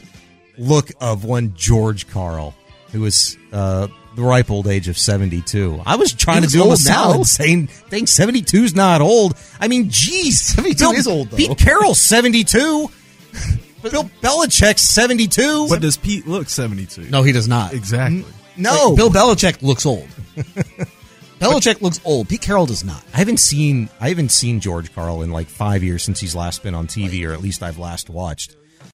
look 0.58 0.90
of 1.00 1.24
one 1.24 1.52
George 1.56 2.08
Karl, 2.08 2.54
who 2.92 3.00
was 3.00 3.36
uh, 3.52 3.88
the 4.16 4.22
ripe 4.22 4.50
old 4.50 4.66
age 4.68 4.88
of 4.88 4.96
72. 4.98 5.82
I 5.84 5.96
was 5.96 6.12
trying 6.12 6.42
He 6.42 6.48
to 6.48 6.52
do 6.52 6.60
him 6.60 6.66
a 6.66 6.70
old 6.70 6.78
salad, 6.78 7.16
now. 7.18 7.22
saying, 7.24 7.68
saying 7.90 8.06
72 8.06 8.56
is 8.64 8.74
not 8.74 9.00
old. 9.00 9.34
I 9.60 9.68
mean, 9.68 9.86
geez, 9.90 10.40
72 10.40 10.84
is 10.92 11.06
old, 11.08 11.30
though. 11.30 11.36
Pete 11.36 11.58
Carroll's 11.58 12.00
72. 12.00 12.90
Bill 13.82 14.04
Belichick's 14.22 14.82
72. 14.82 15.66
but 15.68 15.80
does 15.82 15.96
Pete 15.96 16.26
look 16.26 16.48
72? 16.48 17.10
No, 17.10 17.22
he 17.22 17.32
does 17.32 17.46
not. 17.48 17.74
Exactly. 17.74 18.24
no, 18.56 18.88
Like, 18.90 18.96
Bill 18.96 19.10
Belichick 19.10 19.60
looks 19.62 19.84
old. 19.84 20.08
Belichick 21.40 21.82
looks 21.82 22.00
old. 22.04 22.28
Pete 22.28 22.40
Carroll 22.40 22.64
does 22.66 22.84
not. 22.84 23.02
I 23.12 23.18
haven't 23.18 23.38
seen 23.38 23.90
I 24.00 24.08
haven't 24.08 24.30
seen 24.30 24.60
George 24.60 24.94
Karl 24.94 25.22
in 25.22 25.30
like 25.32 25.48
five 25.48 25.82
years 25.82 26.02
since 26.02 26.20
he's 26.20 26.34
last 26.34 26.62
been 26.62 26.74
on 26.74 26.86
TV, 26.86 27.28
or 27.28 27.32
at 27.32 27.42
least 27.42 27.62
I've 27.62 27.78
last 27.78 28.08
watched. 28.08 28.56